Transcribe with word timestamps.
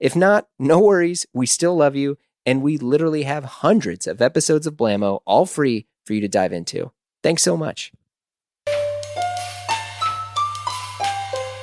If 0.00 0.14
not, 0.14 0.48
no 0.58 0.78
worries, 0.78 1.26
we 1.32 1.46
still 1.46 1.76
love 1.76 1.96
you, 1.96 2.18
and 2.46 2.62
we 2.62 2.78
literally 2.78 3.24
have 3.24 3.44
hundreds 3.44 4.06
of 4.06 4.22
episodes 4.22 4.66
of 4.66 4.76
Blammo 4.76 5.20
all 5.26 5.44
free 5.44 5.86
for 6.04 6.14
you 6.14 6.20
to 6.20 6.28
dive 6.28 6.52
into. 6.52 6.92
Thanks 7.22 7.42
so 7.42 7.56
much. 7.56 7.92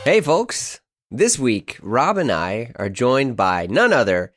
Hey, 0.03 0.21
folks. 0.21 0.81
This 1.09 1.39
week, 1.39 1.77
Rob 1.81 2.17
and 2.17 2.31
I 2.31 2.73
are 2.75 2.89
joined 2.89 3.37
by 3.37 3.67
none 3.67 3.93
other 3.93 4.33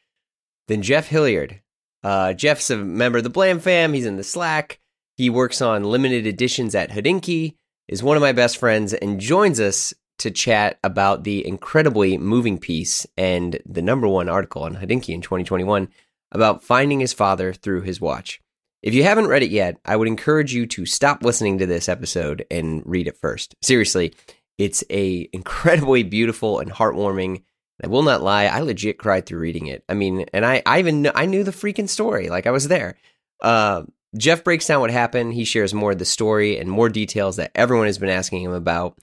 than 0.69 0.83
Jeff 0.83 1.09
Hilliard. 1.09 1.60
Uh, 2.05 2.35
Jeff's 2.35 2.71
a 2.71 2.77
member 2.77 3.19
of 3.19 3.24
the 3.24 3.30
Blam 3.30 3.59
fam. 3.59 3.95
He's 3.95 4.07
in 4.07 4.16
the 4.16 4.23
Slack. 4.23 4.79
He 5.16 5.29
works 5.29 5.60
on 5.60 5.83
limited 5.83 6.27
editions 6.27 6.74
at 6.74 6.91
Hodinkee, 6.91 7.57
is 7.88 8.02
one 8.02 8.16
of 8.16 8.21
my 8.21 8.33
best 8.33 8.59
friends, 8.59 8.95
and 8.95 9.19
joins 9.19 9.59
us 9.59 9.93
to 10.19 10.31
chat 10.31 10.79
about 10.85 11.25
the 11.25 11.47
incredibly 11.47 12.19
moving 12.19 12.59
piece 12.59 13.07
and 13.17 13.61
the 13.67 13.83
number 13.83 14.09
one 14.09 14.29
article 14.29 14.63
on 14.63 14.77
Hodinkee 14.77 15.15
in 15.15 15.23
2021 15.23 15.89
about 16.33 16.63
finding 16.63 17.01
his 17.01 17.13
father 17.13 17.53
through 17.53 17.83
his 17.83 18.01
watch. 18.01 18.41
If 18.83 18.95
you 18.95 19.02
haven't 19.02 19.27
read 19.27 19.43
it 19.43 19.51
yet, 19.51 19.79
I 19.85 19.97
would 19.97 20.09
encourage 20.09 20.52
you 20.52 20.66
to 20.66 20.87
stop 20.87 21.23
listening 21.23 21.59
to 21.59 21.66
this 21.66 21.88
episode 21.88 22.47
and 22.51 22.83
read 22.85 23.09
it 23.09 23.16
first. 23.16 23.55
Seriously, 23.63 24.15
it's 24.57 24.85
a 24.91 25.29
incredibly 25.33 26.02
beautiful 26.02 26.60
and 26.60 26.71
heartwarming. 26.71 27.43
I 27.82 27.87
will 27.87 28.03
not 28.03 28.23
lie, 28.23 28.47
I 28.47 28.60
legit 28.60 28.99
cried 28.99 29.27
through 29.27 29.41
reading 29.41 29.66
it. 29.66 29.85
I 29.88 29.95
mean, 29.95 30.27
and 30.32 30.45
I, 30.45 30.63
I 30.66 30.80
even 30.80 31.10
I 31.15 31.27
knew 31.27 31.45
the 31.45 31.53
freaking 31.53 31.88
story, 31.88 32.29
like 32.29 32.47
I 32.47 32.51
was 32.51 32.69
there. 32.69 32.97
Uh, 33.41 33.85
Jeff 34.16 34.43
breaks 34.43 34.66
down 34.66 34.80
what 34.80 34.91
happened. 34.91 35.35
He 35.35 35.45
shares 35.45 35.75
more 35.75 35.93
of 35.93 35.99
the 35.99 36.05
story 36.05 36.59
and 36.59 36.71
more 36.71 36.88
details 36.88 37.37
that 37.37 37.53
everyone 37.55 37.87
has 37.87 37.99
been 37.99 38.09
asking 38.09 38.43
him 38.43 38.53
about. 38.53 38.99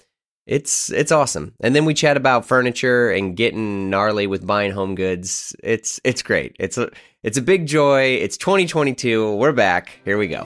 It's 0.48 0.92
it's 0.92 1.12
awesome. 1.12 1.56
And 1.60 1.76
then 1.76 1.86
we 1.86 1.96
chat 1.96 2.18
about 2.18 2.46
furniture 2.46 3.10
and 3.10 3.36
getting 3.36 3.90
gnarly 3.90 4.28
with 4.28 4.46
buying 4.46 4.72
home 4.72 4.94
goods. 4.94 5.56
It's 5.64 6.00
it's 6.04 6.22
great. 6.22 6.56
It's 6.60 6.78
a 6.78 6.92
it's 7.24 7.38
a 7.38 7.42
big 7.42 7.66
joy. 7.66 8.16
It's 8.22 8.38
2022. 8.38 9.36
We're 9.38 9.54
back. 9.54 10.00
Here 10.06 10.20
we 10.20 10.28
go. 10.28 10.46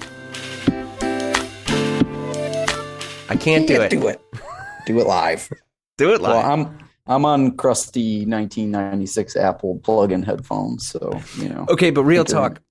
I 3.28 3.36
can't 3.38 3.68
do 3.68 3.82
it. 3.82 3.90
Do 3.92 4.08
it. 4.08 4.22
Do 4.86 5.00
it 5.00 5.06
live. 5.06 5.50
Do 5.98 6.14
it 6.14 6.22
live. 6.22 6.32
Well, 6.32 6.52
I'm 6.52 6.80
I'm 7.06 7.26
on 7.26 7.58
crusty 7.58 8.20
1996 8.20 9.36
Apple 9.36 9.80
plug-in 9.80 10.24
headphones, 10.24 10.88
so 10.88 11.12
you 11.38 11.50
know. 11.50 11.66
Okay, 11.68 11.90
but 11.92 12.06
real 12.06 12.24
talk. 12.24 12.62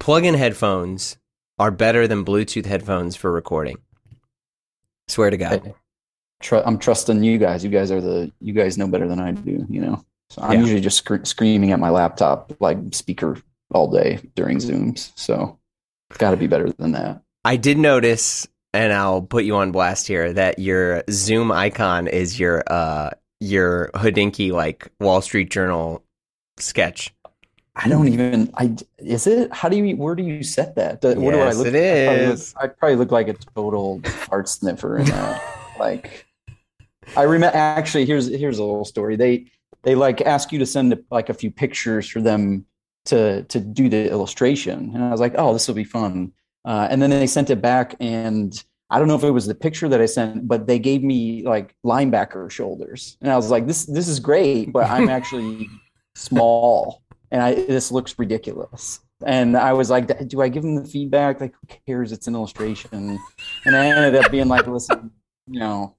Plug-in 0.00 0.32
headphones 0.32 1.18
are 1.58 1.70
better 1.70 2.08
than 2.08 2.24
Bluetooth 2.24 2.64
headphones 2.64 3.14
for 3.14 3.30
recording. 3.30 3.76
Swear 5.08 5.28
to 5.28 5.36
God. 5.36 5.66
I- 5.66 5.74
Tr- 6.40 6.56
I'm 6.64 6.78
trusting 6.78 7.22
you 7.22 7.38
guys. 7.38 7.64
You 7.64 7.70
guys 7.70 7.90
are 7.90 8.00
the 8.00 8.30
you 8.40 8.52
guys 8.52 8.78
know 8.78 8.86
better 8.86 9.08
than 9.08 9.18
I 9.20 9.32
do. 9.32 9.66
You 9.68 9.80
know, 9.80 10.04
so 10.30 10.42
I'm 10.42 10.52
Yeah. 10.52 10.60
usually 10.60 10.80
just 10.80 10.98
scre- 10.98 11.24
screaming 11.24 11.72
at 11.72 11.80
my 11.80 11.90
laptop 11.90 12.52
like 12.60 12.78
speaker 12.92 13.38
all 13.72 13.90
day 13.90 14.20
during 14.36 14.58
Zooms. 14.58 15.10
So 15.16 15.58
it's 16.10 16.18
got 16.18 16.30
to 16.30 16.36
be 16.36 16.46
better 16.46 16.70
than 16.70 16.92
that. 16.92 17.22
I 17.44 17.56
did 17.56 17.76
notice, 17.78 18.46
and 18.72 18.92
I'll 18.92 19.22
put 19.22 19.44
you 19.44 19.56
on 19.56 19.72
blast 19.72 20.06
here, 20.06 20.32
that 20.32 20.58
your 20.58 21.02
Zoom 21.10 21.50
icon 21.50 22.06
is 22.06 22.38
your 22.38 22.62
uh 22.68 23.10
your 23.40 23.90
Hodinkee 23.94 24.52
like 24.52 24.88
Wall 25.00 25.20
Street 25.20 25.50
Journal 25.50 26.02
sketch. 26.58 27.14
I 27.80 27.88
don't 27.88 28.08
even. 28.08 28.50
I 28.56 28.74
is 28.98 29.26
it? 29.28 29.52
How 29.52 29.68
do 29.68 29.76
you? 29.76 29.96
Where 29.96 30.14
do 30.16 30.22
you 30.24 30.42
set 30.42 30.74
that? 30.76 31.00
Do- 31.00 31.20
what 31.20 31.32
do 31.32 31.38
I 31.40 31.52
look? 31.52 31.66
it 31.68 32.08
I 32.08 32.14
probably 32.16 32.26
look- 32.34 32.48
I 32.56 32.66
probably 32.68 32.96
look 32.96 33.10
like 33.12 33.28
a 33.28 33.34
total 33.54 34.00
fart 34.02 34.48
sniffer 34.48 34.98
in 34.98 35.04
that. 35.06 35.42
like, 35.78 36.26
I 37.16 37.22
remember. 37.22 37.56
Actually, 37.56 38.06
here's 38.06 38.28
here's 38.28 38.58
a 38.58 38.64
little 38.64 38.84
story. 38.84 39.16
They 39.16 39.46
they 39.82 39.94
like 39.94 40.20
ask 40.22 40.52
you 40.52 40.58
to 40.58 40.66
send 40.66 40.96
like 41.10 41.28
a 41.28 41.34
few 41.34 41.50
pictures 41.50 42.08
for 42.08 42.20
them 42.20 42.66
to 43.06 43.44
to 43.44 43.60
do 43.60 43.88
the 43.88 44.10
illustration, 44.10 44.92
and 44.94 45.04
I 45.04 45.10
was 45.10 45.20
like, 45.20 45.34
oh, 45.36 45.52
this 45.52 45.68
will 45.68 45.74
be 45.74 45.84
fun. 45.84 46.32
Uh, 46.64 46.88
and 46.90 47.00
then 47.00 47.10
they 47.10 47.26
sent 47.26 47.50
it 47.50 47.62
back, 47.62 47.94
and 48.00 48.62
I 48.90 48.98
don't 48.98 49.08
know 49.08 49.14
if 49.14 49.24
it 49.24 49.30
was 49.30 49.46
the 49.46 49.54
picture 49.54 49.88
that 49.88 50.00
I 50.00 50.06
sent, 50.06 50.46
but 50.46 50.66
they 50.66 50.78
gave 50.78 51.02
me 51.02 51.42
like 51.42 51.74
linebacker 51.84 52.50
shoulders, 52.50 53.16
and 53.20 53.30
I 53.30 53.36
was 53.36 53.50
like, 53.50 53.66
this 53.66 53.84
this 53.86 54.08
is 54.08 54.20
great, 54.20 54.72
but 54.72 54.88
I'm 54.90 55.08
actually 55.18 55.68
small, 56.14 57.02
and 57.30 57.42
I 57.42 57.54
this 57.54 57.90
looks 57.90 58.18
ridiculous. 58.18 59.00
And 59.26 59.56
I 59.56 59.72
was 59.72 59.90
like, 59.90 60.28
do 60.28 60.40
I 60.42 60.48
give 60.48 60.62
them 60.62 60.76
the 60.76 60.84
feedback? 60.84 61.40
Like, 61.40 61.52
who 61.60 61.76
cares? 61.86 62.12
It's 62.12 62.28
an 62.28 62.36
illustration. 62.36 63.18
And 63.64 63.76
I 63.76 63.86
ended 63.88 64.14
up 64.14 64.30
being 64.30 64.46
like, 64.46 64.68
listen, 64.68 65.10
you 65.48 65.58
know, 65.58 65.96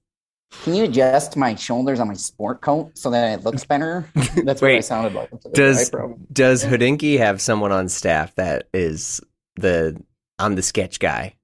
can 0.64 0.74
you 0.76 0.84
adjust 0.86 1.38
my 1.38 1.56
shoulders 1.56 2.00
on 2.00 2.08
my 2.08 2.14
sport 2.14 2.62
coat 2.62 2.98
so 2.98 3.10
that 3.12 3.40
it 3.40 3.44
looks 3.46 3.64
better? 3.66 4.10
That's 4.44 4.62
what 4.62 4.72
I 4.72 4.80
sounded 4.80 5.14
like. 5.14 5.30
does-. 5.54 5.92
Does 6.32 6.64
Hodinkee 6.66 7.18
have 7.18 7.42
someone 7.42 7.72
on 7.72 7.88
staff 7.90 8.34
that 8.36 8.68
is 8.74 9.22
the 9.56 10.02
I'm 10.40 10.56
the 10.56 10.62
sketch 10.62 11.00
guy? 11.00 11.36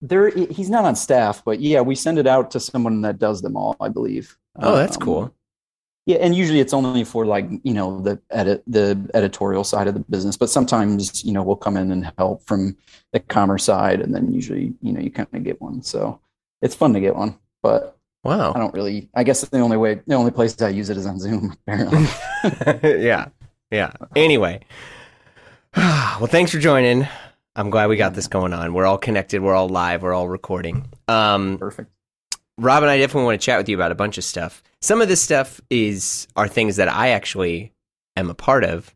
there? 0.00 0.30
He's 0.30 0.70
not 0.70 0.84
on 0.84 0.94
staff, 0.96 1.42
but 1.44 1.60
yeah, 1.60 1.80
we 1.80 1.94
send 1.94 2.18
it 2.18 2.26
out 2.26 2.50
to 2.52 2.60
someone 2.60 3.02
that 3.02 3.18
does 3.18 3.42
them 3.42 3.56
all, 3.56 3.76
I 3.80 3.88
believe. 3.88 4.36
Oh, 4.60 4.76
that's 4.76 4.96
Um, 4.96 5.02
cool. 5.02 5.34
Yeah, 6.06 6.16
and 6.16 6.34
usually 6.34 6.60
it's 6.60 6.72
only 6.72 7.04
for 7.04 7.26
like 7.26 7.50
you 7.64 7.74
know 7.74 8.00
the 8.00 8.18
edit 8.30 8.62
the 8.66 8.98
editorial 9.12 9.62
side 9.62 9.88
of 9.88 9.94
the 9.94 10.00
business, 10.00 10.38
but 10.38 10.48
sometimes 10.48 11.22
you 11.22 11.32
know 11.32 11.42
we'll 11.42 11.56
come 11.56 11.76
in 11.76 11.92
and 11.92 12.10
help 12.16 12.42
from 12.44 12.76
the 13.12 13.20
commerce 13.20 13.64
side, 13.64 14.00
and 14.00 14.14
then 14.14 14.32
usually 14.32 14.72
you 14.80 14.92
know 14.92 15.00
you 15.00 15.10
kind 15.10 15.28
of 15.34 15.44
get 15.44 15.60
one. 15.60 15.82
So 15.82 16.18
it's 16.62 16.74
fun 16.74 16.94
to 16.94 17.00
get 17.00 17.14
one, 17.14 17.36
but 17.62 17.97
Wow. 18.28 18.52
I 18.54 18.58
don't 18.58 18.74
really. 18.74 19.08
I 19.14 19.24
guess 19.24 19.40
the 19.40 19.60
only 19.60 19.78
way, 19.78 20.02
the 20.06 20.14
only 20.14 20.30
place 20.30 20.60
I 20.60 20.68
use 20.68 20.90
it 20.90 20.98
is 20.98 21.06
on 21.06 21.18
Zoom. 21.18 21.56
Apparently, 21.66 22.06
yeah. 23.02 23.28
Yeah. 23.70 23.92
Anyway. 24.14 24.60
well, 25.76 26.26
thanks 26.26 26.50
for 26.52 26.58
joining. 26.58 27.08
I'm 27.56 27.70
glad 27.70 27.88
we 27.88 27.96
got 27.96 28.12
this 28.12 28.28
going 28.28 28.52
on. 28.52 28.74
We're 28.74 28.84
all 28.84 28.98
connected. 28.98 29.40
We're 29.40 29.54
all 29.54 29.70
live. 29.70 30.02
We're 30.02 30.12
all 30.12 30.28
recording. 30.28 30.90
Um, 31.08 31.56
perfect. 31.56 31.90
Rob 32.58 32.82
and 32.82 32.90
I 32.90 32.98
definitely 32.98 33.24
want 33.24 33.40
to 33.40 33.44
chat 33.44 33.56
with 33.56 33.68
you 33.70 33.76
about 33.76 33.92
a 33.92 33.94
bunch 33.94 34.18
of 34.18 34.24
stuff. 34.24 34.62
Some 34.82 35.00
of 35.00 35.08
this 35.08 35.22
stuff 35.22 35.58
is 35.70 36.28
are 36.36 36.48
things 36.48 36.76
that 36.76 36.88
I 36.88 37.10
actually 37.10 37.72
am 38.14 38.28
a 38.28 38.34
part 38.34 38.62
of 38.62 38.94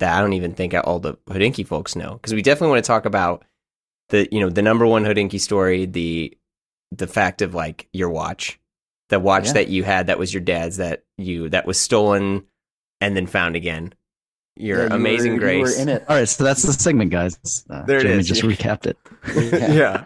that 0.00 0.18
I 0.18 0.20
don't 0.20 0.34
even 0.34 0.52
think 0.52 0.74
all 0.74 0.98
the 0.98 1.14
Hodinkee 1.28 1.66
folks 1.66 1.96
know 1.96 2.12
because 2.12 2.34
we 2.34 2.42
definitely 2.42 2.72
want 2.72 2.84
to 2.84 2.86
talk 2.86 3.06
about 3.06 3.42
the 4.10 4.28
you 4.30 4.40
know 4.40 4.50
the 4.50 4.60
number 4.60 4.86
one 4.86 5.04
Hodinkee 5.04 5.40
story 5.40 5.86
the 5.86 6.36
the 6.96 7.06
fact 7.06 7.42
of 7.42 7.54
like 7.54 7.88
your 7.92 8.10
watch 8.10 8.58
the 9.10 9.20
watch 9.20 9.46
Yeah. 9.48 9.52
that 9.54 9.68
you 9.68 9.82
had 9.84 10.06
that 10.06 10.18
was 10.18 10.32
your 10.32 10.40
dad's 10.42 10.78
that 10.78 11.04
you 11.18 11.48
that 11.50 11.66
was 11.66 11.78
stolen 11.80 12.44
and 13.00 13.16
then 13.16 13.26
found 13.26 13.54
again 13.56 13.92
your 14.56 14.78
Yeah, 14.78 14.84
you 14.84 14.90
were- 14.90 14.96
amazing 14.96 15.32
you 15.34 15.38
grace 15.40 15.76
were 15.76 15.82
in 15.82 15.88
it. 15.88 16.04
All 16.08 16.16
right, 16.16 16.28
so 16.28 16.44
that's 16.44 16.62
the 16.62 16.72
segment, 16.72 17.10
guys. 17.10 17.64
Uh, 17.68 17.82
There 17.84 17.98
it 17.98 18.02
Jeremy 18.02 18.20
is. 18.20 18.28
just 18.28 18.42
recapped 18.42 18.86
it. 18.86 18.96
yeah 19.74 20.04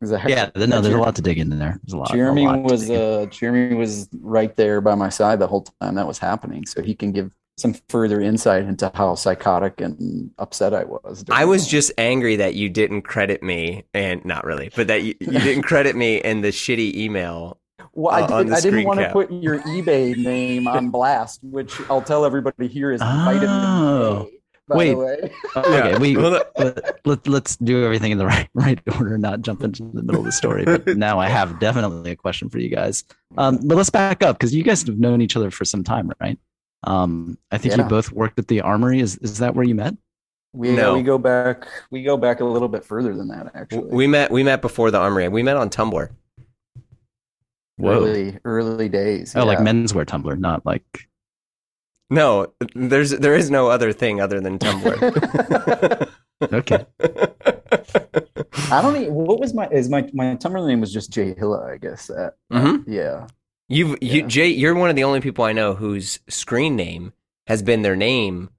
Exactly. 0.00 0.32
Yeah, 0.32 0.50
no, 0.54 0.80
there's 0.80 0.94
a 0.94 0.98
lot 0.98 1.16
to 1.16 1.22
dig 1.22 1.38
into 1.38 1.56
there. 1.56 1.80
There's 1.82 1.92
a 1.92 1.96
lot. 1.98 2.10
a 2.10 2.16
Jeremy 2.16 2.46
lot 2.46 2.62
was 2.62 2.88
uh, 2.88 3.26
Jeremy 3.30 3.74
was 3.74 4.08
right 4.20 4.54
there 4.56 4.80
by 4.80 4.94
my 4.94 5.08
side 5.08 5.40
the 5.40 5.48
whole 5.48 5.66
time 5.80 5.96
that 5.96 6.06
was 6.06 6.18
happening, 6.18 6.66
so 6.66 6.82
he 6.82 6.94
can 6.94 7.10
give 7.10 7.32
some 7.56 7.74
further 7.88 8.20
insight 8.20 8.64
into 8.64 8.90
how 8.94 9.14
psychotic 9.14 9.80
and 9.80 10.30
upset 10.38 10.74
I 10.74 10.84
was. 10.84 11.24
I 11.30 11.44
was 11.44 11.62
all- 11.64 11.68
just 11.68 11.92
angry 11.98 12.36
that 12.36 12.54
you 12.54 12.68
didn't 12.68 13.02
credit 13.02 13.42
me, 13.42 13.84
and 13.94 14.24
not 14.24 14.44
really, 14.44 14.70
but 14.76 14.86
that 14.88 15.02
you, 15.04 15.14
you 15.20 15.38
didn't 15.38 15.62
credit 15.64 15.96
me 15.96 16.18
in 16.18 16.42
the 16.42 16.48
shitty 16.48 16.94
email. 16.94 17.58
Well, 17.92 18.14
I, 18.14 18.20
uh, 18.22 18.34
on 18.34 18.44
did, 18.44 18.52
the 18.52 18.56
I 18.56 18.60
didn't 18.60 18.72
screen 18.72 18.86
want 18.86 19.00
to 19.00 19.10
put 19.10 19.32
your 19.32 19.60
eBay 19.60 20.16
name 20.16 20.66
on 20.68 20.90
blast, 20.90 21.40
which 21.42 21.74
I'll 21.90 22.02
tell 22.02 22.26
everybody 22.26 22.68
here 22.68 22.92
is 22.92 23.00
vitamin 23.00 23.48
Oh. 23.48 24.28
A. 24.32 24.36
By 24.68 24.76
Wait. 24.76 24.90
the 24.90 24.96
way, 24.96 25.32
Okay, 25.56 25.98
we 25.98 26.16
Well, 26.16 26.42
let, 26.58 26.96
let, 27.06 27.28
let's 27.28 27.56
do 27.58 27.84
everything 27.84 28.10
in 28.10 28.18
the 28.18 28.26
right 28.26 28.48
right 28.52 28.80
order, 28.98 29.16
not 29.16 29.40
jump 29.42 29.62
into 29.62 29.84
the 29.84 30.02
middle 30.02 30.18
of 30.18 30.24
the 30.24 30.32
story. 30.32 30.64
But 30.64 30.96
now 30.96 31.20
I 31.20 31.28
have 31.28 31.60
definitely 31.60 32.10
a 32.10 32.16
question 32.16 32.50
for 32.50 32.58
you 32.58 32.68
guys. 32.68 33.04
Um, 33.38 33.60
but 33.64 33.76
let's 33.76 33.90
back 33.90 34.24
up 34.24 34.36
because 34.36 34.52
you 34.52 34.64
guys 34.64 34.82
have 34.82 34.98
known 34.98 35.22
each 35.22 35.36
other 35.36 35.52
for 35.52 35.64
some 35.64 35.84
time, 35.84 36.10
right? 36.20 36.36
Um, 36.84 37.38
I 37.50 37.58
think 37.58 37.76
Yeah. 37.76 37.82
you 37.84 37.88
both 37.88 38.12
worked 38.12 38.38
at 38.38 38.48
the 38.48 38.60
Armory. 38.60 39.00
Is 39.00 39.16
is 39.18 39.38
that 39.38 39.54
where 39.54 39.64
you 39.64 39.74
met? 39.74 39.94
we 40.52 40.72
No. 40.74 40.94
we 40.94 41.02
go 41.02 41.18
back 41.18 41.66
we 41.90 42.02
go 42.02 42.16
back 42.16 42.40
a 42.40 42.44
little 42.44 42.68
bit 42.68 42.84
further 42.84 43.14
than 43.14 43.28
that 43.28 43.50
actually. 43.54 43.88
we 43.90 44.06
met. 44.06 44.30
We 44.30 44.42
met 44.42 44.62
before 44.62 44.90
the 44.90 44.98
armory. 44.98 45.28
We 45.28 45.42
met 45.42 45.56
on 45.56 45.68
Tumblr. 45.70 46.08
Whoa. 47.78 47.90
early 47.92 48.38
early 48.44 48.88
days. 48.88 49.36
Oh, 49.36 49.44
like 49.44 49.58
menswear 49.58 50.06
Tumblr, 50.06 50.38
not 50.38 50.64
like 50.64 51.08
No, 52.08 52.54
there's 52.74 53.10
there 53.10 53.34
is 53.34 53.50
no 53.50 53.68
other 53.68 53.92
thing 53.92 54.20
other 54.20 54.40
than 54.40 54.58
Tumblr. 54.58 56.08
Okay. 56.52 56.84
I 58.70 58.82
don't 58.82 58.96
even. 58.96 59.14
What 59.14 59.40
was 59.40 59.54
my? 59.54 59.66
Is 59.68 59.88
my 59.88 60.06
my 60.12 60.36
Tumblr 60.36 60.66
name 60.66 60.80
was 60.82 60.92
just 60.92 61.10
Jay 61.10 61.32
Hilla? 61.34 61.64
I 61.72 61.78
guess 61.78 62.08
that. 62.08 62.34
Mhm. 62.52 62.84
Yeah. 62.86 63.26
You've 63.68 63.98
you 64.02 64.22
Yeah. 64.22 64.26
Jay, 64.26 64.48
you're 64.48 64.74
one 64.74 64.90
of 64.90 64.96
the 64.96 65.04
only 65.04 65.20
people 65.20 65.44
I 65.44 65.52
know 65.52 65.74
whose 65.74 66.20
screen 66.28 66.76
name 66.76 67.12
has 67.46 67.62
been 67.62 67.82
their 67.82 67.96
name. 67.96 68.50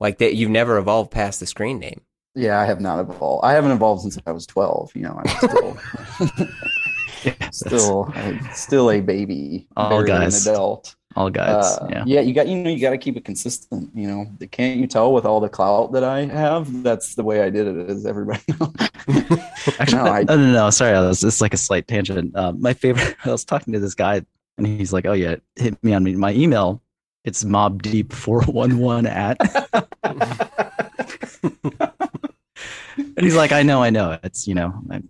Like 0.00 0.18
that, 0.18 0.34
you've 0.34 0.50
never 0.50 0.76
evolved 0.76 1.10
past 1.10 1.40
the 1.40 1.46
screen 1.46 1.78
name. 1.78 2.02
Yeah, 2.34 2.60
I 2.60 2.66
have 2.66 2.80
not 2.80 2.98
evolved. 3.00 3.46
I 3.46 3.52
haven't 3.52 3.70
evolved 3.70 4.02
since 4.02 4.18
I 4.26 4.32
was 4.32 4.46
twelve. 4.46 4.90
You 4.94 5.02
know, 5.02 5.22
I'm 5.24 5.28
still 5.38 5.78
still 7.52 8.14
still 8.52 8.90
a 8.90 9.00
baby. 9.00 9.68
All 9.76 10.02
guys. 10.02 10.46
an 10.46 10.52
adult. 10.52 10.95
All 11.16 11.30
guys. 11.30 11.64
Uh, 11.78 11.88
yeah. 11.90 12.04
yeah, 12.06 12.20
you 12.20 12.34
got 12.34 12.46
you 12.46 12.56
know 12.56 12.68
you 12.70 12.78
got 12.80 12.90
to 12.90 12.98
keep 12.98 13.16
it 13.16 13.24
consistent. 13.24 13.90
You 13.94 14.06
know, 14.06 14.26
can't 14.50 14.78
you 14.78 14.86
tell 14.86 15.12
with 15.14 15.24
all 15.24 15.40
the 15.40 15.48
clout 15.48 15.92
that 15.92 16.04
I 16.04 16.26
have? 16.26 16.82
That's 16.82 17.14
the 17.14 17.24
way 17.24 17.40
I 17.42 17.48
did 17.50 17.66
it. 17.66 17.90
Is 17.90 18.04
everybody 18.04 18.42
knows. 18.60 18.74
Actually, 19.78 19.96
No, 20.02 20.04
I- 20.12 20.22
no, 20.24 20.36
no, 20.36 20.52
no. 20.52 20.70
Sorry, 20.70 20.94
I 20.94 21.00
was, 21.00 21.24
it's 21.24 21.40
like 21.40 21.54
a 21.54 21.56
slight 21.56 21.88
tangent. 21.88 22.36
Uh, 22.36 22.52
my 22.52 22.74
favorite. 22.74 23.16
I 23.24 23.30
was 23.30 23.44
talking 23.44 23.72
to 23.72 23.78
this 23.80 23.94
guy, 23.94 24.22
and 24.58 24.66
he's 24.66 24.92
like, 24.92 25.06
"Oh 25.06 25.12
yeah, 25.14 25.36
hit 25.56 25.82
me 25.82 25.94
on 25.94 26.04
me. 26.04 26.14
my 26.16 26.32
email. 26.34 26.82
It's 27.24 27.44
mobdeep 27.44 28.12
four 28.12 28.42
one 28.42 28.78
one 28.78 29.06
at." 29.06 29.38
And 32.98 33.24
he's 33.24 33.36
like, 33.36 33.52
"I 33.52 33.62
know, 33.62 33.82
I 33.82 33.90
know. 33.90 34.18
It's 34.22 34.46
you 34.46 34.54
know, 34.54 34.74
I 34.90 35.02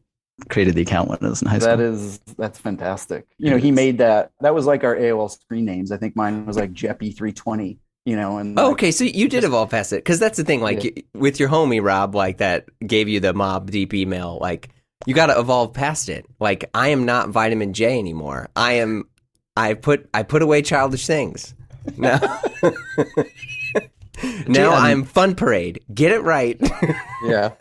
created 0.48 0.74
the 0.74 0.82
account 0.82 1.08
when 1.08 1.18
I 1.22 1.28
was 1.28 1.42
in 1.42 1.48
high 1.48 1.58
school." 1.58 1.76
That 1.76 1.82
is 1.82 2.18
that's 2.36 2.58
fantastic. 2.58 3.26
You 3.38 3.50
know, 3.50 3.56
he 3.56 3.70
made 3.70 3.98
that. 3.98 4.32
That 4.40 4.54
was 4.54 4.66
like 4.66 4.84
our 4.84 4.94
AOL 4.96 5.30
screen 5.30 5.64
names. 5.64 5.92
I 5.92 5.96
think 5.96 6.16
mine 6.16 6.46
was 6.46 6.56
like 6.56 6.72
Jeppy 6.72 7.14
three 7.16 7.32
twenty. 7.32 7.78
You 8.04 8.14
know, 8.14 8.38
and 8.38 8.56
Oh, 8.56 8.66
like, 8.66 8.72
okay, 8.74 8.90
so 8.92 9.02
you 9.02 9.28
did 9.28 9.42
evolve 9.42 9.70
past 9.70 9.92
it 9.92 9.96
because 9.96 10.20
that's 10.20 10.36
the 10.36 10.44
thing. 10.44 10.60
Like 10.60 10.84
Yeah. 10.84 11.02
with 11.14 11.40
your 11.40 11.48
homie 11.48 11.82
Rob, 11.82 12.14
like 12.14 12.38
that 12.38 12.66
gave 12.86 13.08
you 13.08 13.18
the 13.18 13.34
mob 13.34 13.70
deep 13.72 13.92
email. 13.94 14.38
Like 14.40 14.68
you 15.06 15.14
got 15.14 15.26
to 15.26 15.38
evolve 15.38 15.72
past 15.74 16.08
it. 16.08 16.24
Like 16.38 16.70
I 16.72 16.90
am 16.90 17.04
not 17.04 17.30
vitamin 17.30 17.72
J 17.72 17.98
anymore. 17.98 18.48
I 18.54 18.74
am. 18.74 19.08
I 19.56 19.74
put 19.74 20.08
I 20.14 20.22
put 20.22 20.42
away 20.42 20.62
childish 20.62 21.06
things. 21.06 21.54
Now, 21.96 22.18
now 24.48 24.72
I'm 24.72 25.04
fun 25.04 25.34
parade. 25.34 25.80
Get 25.92 26.12
it 26.12 26.20
right. 26.22 26.58
yeah. 27.24 27.52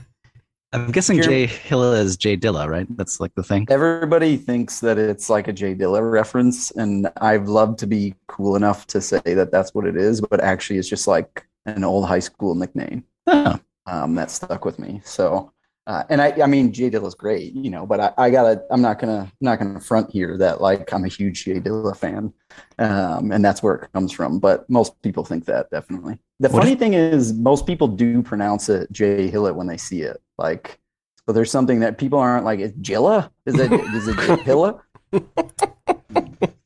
I'm 0.75 0.92
guessing 0.92 1.22
Jay 1.22 1.45
Hilla 1.45 1.94
is 1.94 2.18
Jay 2.18 2.36
Dilla, 2.36 2.68
right? 2.68 2.86
That's 2.98 3.19
like 3.22 3.33
the 3.36 3.44
thing. 3.44 3.66
Everybody 3.69 4.36
thinks 4.36 4.81
that 4.81 4.98
it's 4.98 5.30
like 5.30 5.48
a 5.48 5.54
Jay 5.54 5.74
Dilla 5.74 6.12
reference, 6.12 6.72
and 6.72 7.10
I've 7.22 7.48
loved 7.48 7.80
to 7.80 7.88
be 7.88 8.13
cool 8.27 8.56
enough 8.57 8.86
to 8.88 9.00
say 9.00 9.22
that 9.25 9.51
that's 9.51 9.74
what 9.74 9.88
it 9.88 9.95
is, 9.95 10.19
but 10.19 10.42
actually, 10.42 10.77
it's 10.80 10.89
just 10.89 11.07
like 11.07 11.48
an 11.66 11.83
old 11.86 12.06
high 12.07 12.19
school 12.19 12.56
nickname. 12.56 13.06
Oh, 13.27 13.57
um, 13.88 14.16
that 14.16 14.31
stuck 14.31 14.66
with 14.66 14.77
me. 14.77 15.01
So, 15.06 15.54
uh, 15.88 16.04
and 16.10 16.22
I, 16.22 16.33
I 16.44 16.45
mean, 16.48 16.74
Jay 16.74 16.89
Dilla's 16.89 17.16
great, 17.16 17.54
you 17.54 17.69
know, 17.69 17.86
but 17.86 18.00
I, 18.01 18.13
I 18.18 18.30
gotta, 18.30 18.63
I'm 18.69 18.81
not 18.81 19.00
gonna, 19.00 19.31
not 19.39 19.60
gonna 19.60 19.80
front 19.80 20.12
here 20.12 20.38
that 20.39 20.60
like 20.60 20.92
I'm 20.92 21.06
a 21.06 21.07
huge 21.07 21.45
Jay 21.45 21.60
Dilla 21.62 21.95
fan, 21.95 22.33
um, 22.80 23.31
and 23.31 23.45
that's 23.45 23.63
where 23.63 23.75
it 23.75 23.94
comes 23.94 24.12
from. 24.12 24.39
But 24.39 24.69
most 24.69 25.01
people 25.01 25.24
think 25.24 25.45
that 25.45 25.69
definitely. 25.71 26.19
The 26.42 26.50
What 26.50 26.63
funny 26.63 26.74
if- 26.74 26.80
thing 26.80 26.95
is, 26.95 27.31
most 27.33 27.66
people 27.66 27.88
do 27.88 28.21
pronounce 28.21 28.68
it 28.68 28.92
Jay 28.92 29.30
Hilla 29.30 29.54
when 29.54 29.68
they 29.68 29.78
see 29.78 30.01
it. 30.01 30.21
Like, 30.38 30.80
but 31.26 31.34
there's 31.34 31.52
something 31.52 31.80
that 31.80 31.98
people 31.98 32.20
aren't 32.20 32.46
like. 32.46 32.60
Is 32.60 32.74
Jilla? 32.74 33.30
Is 33.46 33.60
it? 33.60 33.72
is 33.72 34.08
it 34.08 34.18
Jay 34.18 34.44
Hilla? 34.44 34.82
So 35.14 35.24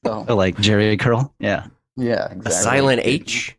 oh, 0.28 0.36
like 0.36 0.56
Jheri 0.58 1.00
Curl. 1.00 1.34
Yeah, 1.40 1.68
yeah, 1.96 2.34
A 2.46 2.52
silent 2.52 3.02
H. 3.04 3.56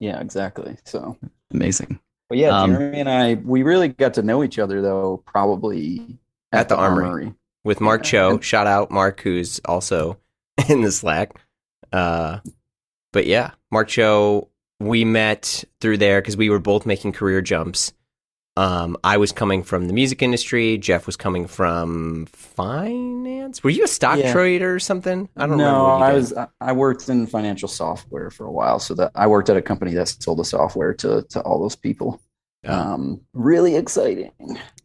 Yeah, 0.00 0.20
exactly. 0.20 0.76
So. 0.84 1.16
amazing. 1.52 1.98
But 2.28 2.38
yeah, 2.38 2.48
Um, 2.62 2.70
Jeremy 2.72 3.00
and 3.00 3.08
I, 3.10 3.34
we 3.34 3.62
really 3.62 3.88
got 3.88 4.14
to 4.14 4.22
know 4.22 4.42
each 4.42 4.58
other 4.58 4.80
though, 4.80 5.22
probably 5.26 6.18
At 6.50 6.68
the 6.68 6.76
Armory. 6.76 7.34
with 7.64 7.80
Mark 7.80 8.02
Yeah. 8.04 8.10
Cho. 8.10 8.40
Shout 8.40 8.66
out 8.66 8.90
Mark, 8.90 9.20
who's 9.20 9.60
also 9.66 10.18
in 10.68 10.80
the 10.82 10.90
Slack. 10.90 11.34
Uh, 11.92 12.38
but 13.12 13.26
yeah, 13.26 13.50
Mark 13.70 13.88
Cho, 13.88 14.48
we 14.80 15.04
met 15.04 15.62
through 15.80 15.98
there 15.98 16.20
because 16.20 16.36
we 16.36 16.48
were 16.50 16.58
both 16.58 16.86
making 16.86 17.12
career 17.12 17.42
jumps. 17.42 17.92
Um, 18.56 18.98
I 19.02 19.16
was 19.16 19.32
coming 19.32 19.62
from 19.62 19.86
the 19.86 19.94
music 19.94 20.20
industry. 20.22 20.76
Jeff 20.76 21.06
was 21.06 21.16
coming 21.16 21.46
from 21.46 22.26
finance. 22.26 23.64
Were 23.64 23.70
you 23.70 23.84
a 23.84 23.88
stock 23.88 24.18
Yeah. 24.18 24.32
trader 24.32 24.74
or 24.74 24.78
something? 24.78 25.28
I 25.36 25.46
don't 25.46 25.56
know. 25.56 25.64
no, 25.64 25.72
remember. 25.72 25.88
What 25.88 25.98
you 25.98 26.04
I 26.04 26.12
was 26.12 26.34
I 26.60 26.72
worked 26.72 27.08
in 27.08 27.26
financial 27.26 27.68
software 27.68 28.30
for 28.30 28.44
a 28.46 28.52
while, 28.52 28.78
so 28.78 28.94
that 28.94 29.10
I 29.14 29.26
worked 29.26 29.48
at 29.48 29.56
a 29.56 29.62
company 29.62 29.94
that 29.94 30.08
sold 30.08 30.38
the 30.38 30.44
software 30.44 30.92
to 30.94 31.22
to 31.30 31.40
all 31.42 31.60
those 31.60 31.76
people. 31.76 32.20
Oh. 32.64 32.72
Um, 32.78 33.20
really 33.32 33.74
exciting. 33.74 34.30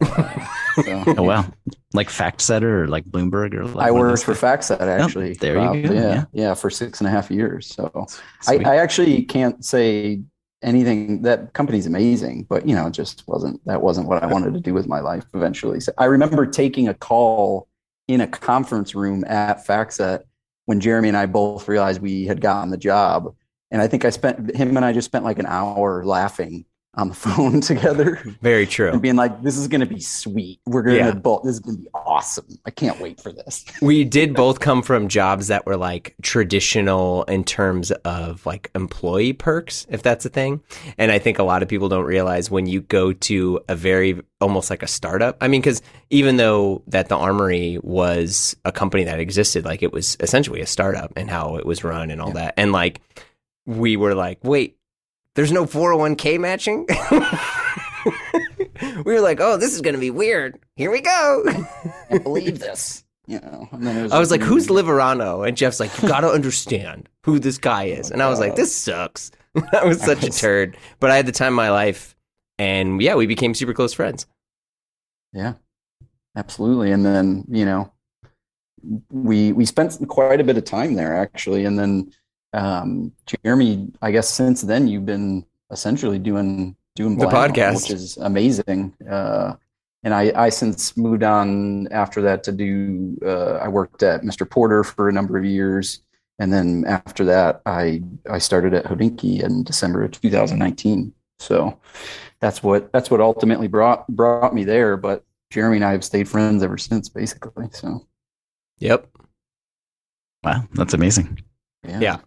So, 0.03 0.33
Oh 1.17 1.23
wow, 1.23 1.45
like 1.93 2.09
Fact 2.09 2.41
Setter 2.41 2.83
or 2.83 2.87
like 2.87 3.03
Bloomberg 3.05 3.53
or 3.53 3.65
like 3.65 3.87
I 3.87 3.91
worked 3.91 4.23
for 4.23 4.33
those 4.33 4.41
guys? 4.41 4.69
FactSet 4.69 4.81
actually. 4.87 5.33
there 5.33 5.55
you 5.57 5.59
Rob. 5.61 5.73
go, 5.73 5.93
Yeah, 5.93 6.01
yeah. 6.01 6.25
yeah, 6.33 6.53
for 6.55 6.69
six 6.71 7.01
and 7.01 7.07
a 7.07 7.11
half 7.11 7.29
years. 7.29 7.67
So 7.67 8.07
I, 8.47 8.57
I 8.65 8.77
actually 8.77 9.23
can't 9.25 9.63
say 9.63 10.21
anything 10.63 11.21
that 11.21 11.53
company's 11.53 11.85
amazing 11.85 12.43
but 12.49 12.67
you 12.67 12.73
know 12.73 12.89
just 12.89 13.23
wasn't 13.27 13.63
that 13.65 13.81
wasn't 13.81 14.07
what 14.07 14.23
i 14.23 14.25
wanted 14.25 14.53
to 14.53 14.59
do 14.59 14.73
with 14.73 14.87
my 14.87 14.99
life 14.99 15.25
eventually. 15.33 15.79
So 15.79 15.91
i 15.97 16.05
remember 16.05 16.45
taking 16.45 16.87
a 16.87 16.93
call 16.93 17.67
in 18.07 18.21
a 18.21 18.27
conference 18.27 18.95
room 18.95 19.23
at 19.25 19.65
FactSet 19.65 20.23
when 20.65 20.79
jeremy 20.79 21.09
and 21.09 21.17
i 21.17 21.25
both 21.25 21.67
realized 21.67 22.01
we 22.01 22.25
had 22.25 22.41
gotten 22.41 22.71
the 22.71 22.77
job. 22.77 23.35
And 23.69 23.81
i 23.81 23.87
think 23.87 24.03
i 24.05 24.09
spent 24.09 24.55
him 24.55 24.75
and 24.75 24.85
i 24.85 24.93
just 24.93 25.05
spent 25.05 25.25
like 25.25 25.39
an 25.39 25.45
hour 25.45 26.03
laughing 26.03 26.65
on 26.97 27.09
the 27.09 27.15
phone 27.15 27.61
together 27.71 28.21
Very 28.41 28.65
true. 28.67 28.91
and 28.91 29.01
being 29.01 29.15
like 29.15 29.41
this 29.43 29.57
is 29.57 29.67
going 29.67 29.81
to 29.81 29.87
be 29.87 29.99
sweet 30.01 30.59
we're 30.65 30.81
going 30.81 30.97
to 30.97 31.05
Yeah. 31.05 31.11
both 31.13 31.43
this 31.43 31.53
is 31.53 31.59
going 31.59 31.77
to 31.77 31.83
be 31.83 31.89
awesome 31.93 32.45
i 32.65 32.71
can't 32.71 32.99
wait 32.99 33.21
for 33.21 33.31
this 33.31 33.63
we 33.81 34.03
did 34.03 34.33
both 34.33 34.59
come 34.59 34.81
from 34.81 35.07
jobs 35.07 35.47
that 35.47 35.65
were 35.65 35.77
like 35.77 36.15
traditional 36.23 37.23
in 37.25 37.43
terms 37.43 37.91
of 37.91 38.45
like 38.45 38.71
employee 38.75 39.33
perks, 39.33 39.85
if 39.89 40.01
that's 40.01 40.25
a 40.25 40.29
thing. 40.29 40.61
And 40.97 41.11
I 41.11 41.19
think 41.19 41.39
a 41.39 41.43
lot 41.43 41.61
of 41.61 41.67
people 41.69 41.89
don't 41.89 42.05
realize 42.05 42.49
when 42.49 42.65
you 42.65 42.81
go 42.81 43.13
to 43.13 43.59
a 43.67 43.75
very 43.75 44.21
almost 44.41 44.69
like 44.69 44.81
a 44.83 44.87
startup. 44.87 45.37
I 45.41 45.47
mean, 45.47 45.61
because 45.61 45.81
even 46.09 46.37
though 46.37 46.83
that 46.87 47.09
the 47.09 47.17
Armory 47.17 47.79
was 47.83 48.55
a 48.65 48.71
company 48.71 49.03
that 49.03 49.19
existed, 49.19 49.65
like 49.65 49.83
it 49.83 49.91
was 49.91 50.15
essentially 50.19 50.61
a 50.61 50.65
startup 50.65 51.11
and 51.15 51.29
how 51.29 51.57
it 51.57 51.65
was 51.65 51.83
run 51.83 52.11
and 52.11 52.21
all 52.21 52.31
that. 52.31 52.53
And 52.57 52.71
like 52.71 53.01
we 53.65 53.97
were 53.97 54.15
like, 54.15 54.39
wait, 54.43 54.76
there's 55.37 55.53
no 55.53 55.65
401k 55.65 56.39
matching? 56.39 56.85
we 59.05 59.13
were 59.13 59.21
like, 59.21 59.39
oh, 59.39 59.55
this 59.55 59.73
is 59.73 59.81
going 59.81 59.93
to 59.93 59.99
be 59.99 60.11
weird. 60.11 60.59
Here 60.75 60.91
we 60.91 60.99
go. 60.99 61.43
can't 62.09 62.23
believe 62.23 62.59
this 62.59 63.05
you 63.27 63.39
know 63.41 63.67
it 63.73 64.11
I 64.11 64.19
was 64.19 64.31
like, 64.31 64.41
"Who's 64.41 64.67
mm, 64.67 64.79
Liverano?" 64.79 65.45
And 65.45 65.55
Jeff's 65.55 65.81
like, 65.81 66.01
"You 66.01 66.07
got 66.07 66.21
to 66.21 66.29
understand 66.29 67.09
who 67.23 67.39
this 67.39 67.57
guy 67.57 67.83
is." 67.83 68.09
And 68.09 68.23
I 68.23 68.29
was 68.29 68.39
like, 68.39 68.55
"This 68.55 68.73
sucks." 68.73 69.31
I 69.73 69.83
was 69.83 70.01
such 70.01 70.23
a 70.23 70.29
turd, 70.29 70.77
but 71.01 71.11
I 71.11 71.17
had 71.17 71.25
the 71.25 71.33
time 71.33 71.53
of 71.53 71.57
my 71.57 71.69
life, 71.69 72.15
and 72.57 73.01
yeah, 73.01 73.15
we 73.15 73.27
became 73.27 73.53
super 73.53 73.73
close 73.73 73.93
friends. 73.93 74.25
Yeah, 75.33 75.55
absolutely. 76.37 76.91
And 76.91 77.05
then, 77.05 77.43
you 77.49 77.65
know, 77.65 77.91
we 79.11 79.51
we 79.51 79.65
spent 79.65 79.99
quite 80.07 80.39
a 80.39 80.45
bit 80.45 80.57
of 80.57 80.63
time 80.63 80.93
there 80.93 81.15
actually. 81.15 81.65
And 81.65 81.77
then 81.77 82.11
um 82.57 83.11
Jeremy, 83.43 83.91
I 84.01 84.11
guess 84.11 84.29
since 84.29 84.61
then 84.61 84.87
you've 84.87 85.05
been 85.05 85.45
essentially 85.71 86.19
doing 86.19 86.75
doing 86.95 87.17
The 87.17 87.27
Blam, 87.27 87.51
podcast. 87.51 87.75
which 87.75 87.91
is 87.91 88.17
amazing. 88.17 88.93
Uh 89.09 89.55
and 90.03 90.13
I, 90.13 90.31
I 90.45 90.49
since 90.49 90.95
moved 90.95 91.23
on 91.23 91.87
after 91.91 92.21
that 92.21 92.43
to 92.45 92.51
do 92.51 93.17
uh, 93.25 93.55
I 93.65 93.67
worked 93.67 94.03
at 94.03 94.21
Mr. 94.21 94.49
Porter 94.49 94.83
for 94.83 95.09
a 95.09 95.11
number 95.11 95.37
of 95.37 95.43
years. 95.43 96.01
And 96.39 96.53
then 96.53 96.85
after 96.87 97.25
that 97.25 97.61
I 97.65 98.01
I 98.29 98.37
started 98.37 98.73
at 98.73 98.85
Hodinkee 98.85 99.43
in 99.43 99.63
December 99.63 100.03
of 100.03 100.11
2019. 100.11 101.13
So 101.39 101.77
that's 102.39 102.61
what 102.63 102.91
that's 102.93 103.09
what 103.11 103.21
ultimately 103.21 103.67
brought 103.67 104.07
brought 104.07 104.53
me 104.53 104.63
there. 104.63 104.97
But 104.97 105.23
Jeremy 105.49 105.77
and 105.77 105.85
I 105.85 105.91
have 105.93 106.03
stayed 106.03 106.27
friends 106.29 106.61
ever 106.63 106.77
since, 106.77 107.09
basically. 107.09 107.67
So 107.71 108.05
Yep. 108.79 109.07
Wow, 110.43 110.63
that's 110.73 110.93
amazing. 110.93 111.39
yeah, 111.87 111.99
Yeah. 111.99 112.17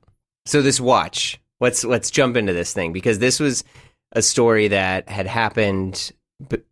So 0.47 0.63
this 0.63 0.81
watch, 0.81 1.41
let's 1.61 1.85
let's 1.85 2.11
jump 2.11 2.37
into 2.37 2.53
this 2.53 2.73
thing 2.73 2.93
because 2.93 3.19
this 3.19 3.41
was 3.41 3.65
a 4.13 4.23
story 4.23 4.69
that 4.69 5.09
had 5.09 5.27
happened 5.27 6.13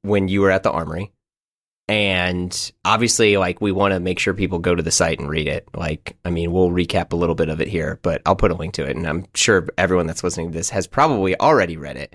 when 0.03 0.29
you 0.29 0.41
were 0.41 0.51
at 0.51 0.63
the 0.63 0.71
armory. 0.71 1.13
And 1.91 2.73
obviously, 2.85 3.39
like, 3.39 3.63
we 3.63 3.73
want 3.73 3.95
to 3.95 4.01
make 4.01 4.19
sure 4.19 4.35
people 4.35 4.59
go 4.59 4.75
to 4.75 4.83
the 4.83 4.91
site 4.91 5.21
and 5.21 5.29
read 5.29 5.49
it. 5.49 5.67
Like, 5.75 6.19
I 6.23 6.31
mean, 6.31 6.53
we'll 6.53 6.69
recap 6.69 7.15
a 7.15 7.17
little 7.17 7.35
bit 7.35 7.49
of 7.49 7.63
it 7.63 7.69
here, 7.69 7.99
but 8.03 8.21
I'll 8.27 8.37
put 8.37 8.51
a 8.51 8.55
link 8.55 8.75
to 8.75 8.85
it. 8.85 8.95
And 8.95 9.07
I'm 9.07 9.25
sure 9.35 9.67
everyone 9.79 10.07
that's 10.07 10.23
listening 10.23 10.53
to 10.53 10.59
this 10.59 10.69
has 10.69 10.87
probably 10.87 11.39
already 11.41 11.79
read 11.79 11.97
it. 11.97 12.15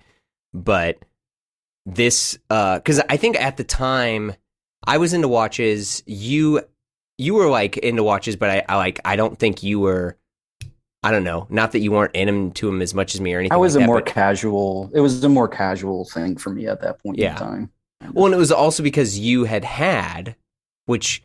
But 0.54 1.00
this, 1.88 2.38
uh, 2.52 2.78
because 2.78 3.02
I 3.10 3.18
think 3.18 3.40
at 3.42 3.58
the 3.58 3.64
time 3.64 4.36
I 4.86 5.00
was 5.00 5.14
into 5.14 5.28
watches, 5.28 6.04
you 6.06 6.62
you 7.18 7.34
were 7.34 7.50
like 7.50 7.78
into 7.78 8.04
watches, 8.04 8.36
but 8.36 8.50
I, 8.50 8.64
I 8.70 8.78
like 8.78 9.00
I 9.06 9.16
don't 9.16 9.40
think 9.40 9.64
you 9.64 9.80
were 9.80 10.18
I 11.04 11.12
don't 11.12 11.24
know. 11.24 11.48
Not 11.50 11.72
that 11.74 11.80
you 11.80 11.92
weren't 11.92 12.16
into 12.16 12.68
him 12.70 12.82
as 12.82 12.94
much 12.94 13.14
as 13.16 13.22
me 13.22 13.34
or 13.34 13.40
anything. 13.40 13.54
I 13.54 13.58
was 13.58 13.76
like 13.76 13.82
a 13.82 13.84
that, 13.84 13.88
more 13.88 13.98
but- 14.02 14.06
casual. 14.06 14.90
It 14.94 15.02
was 15.02 15.24
a 15.24 15.30
more 15.30 15.48
casual 15.48 16.06
thing 16.06 16.38
for 16.38 16.50
me 16.50 16.68
at 16.68 16.82
that 16.82 17.02
point 17.04 17.18
Yeah. 17.18 17.34
in 17.34 17.38
time. 17.38 17.72
Well, 18.14 18.26
and 18.26 18.34
it 18.34 18.38
was 18.38 18.52
also 18.52 18.84
because 18.84 19.18
you 19.18 19.46
had 19.46 19.64
had, 19.64 20.36
which, 20.88 21.24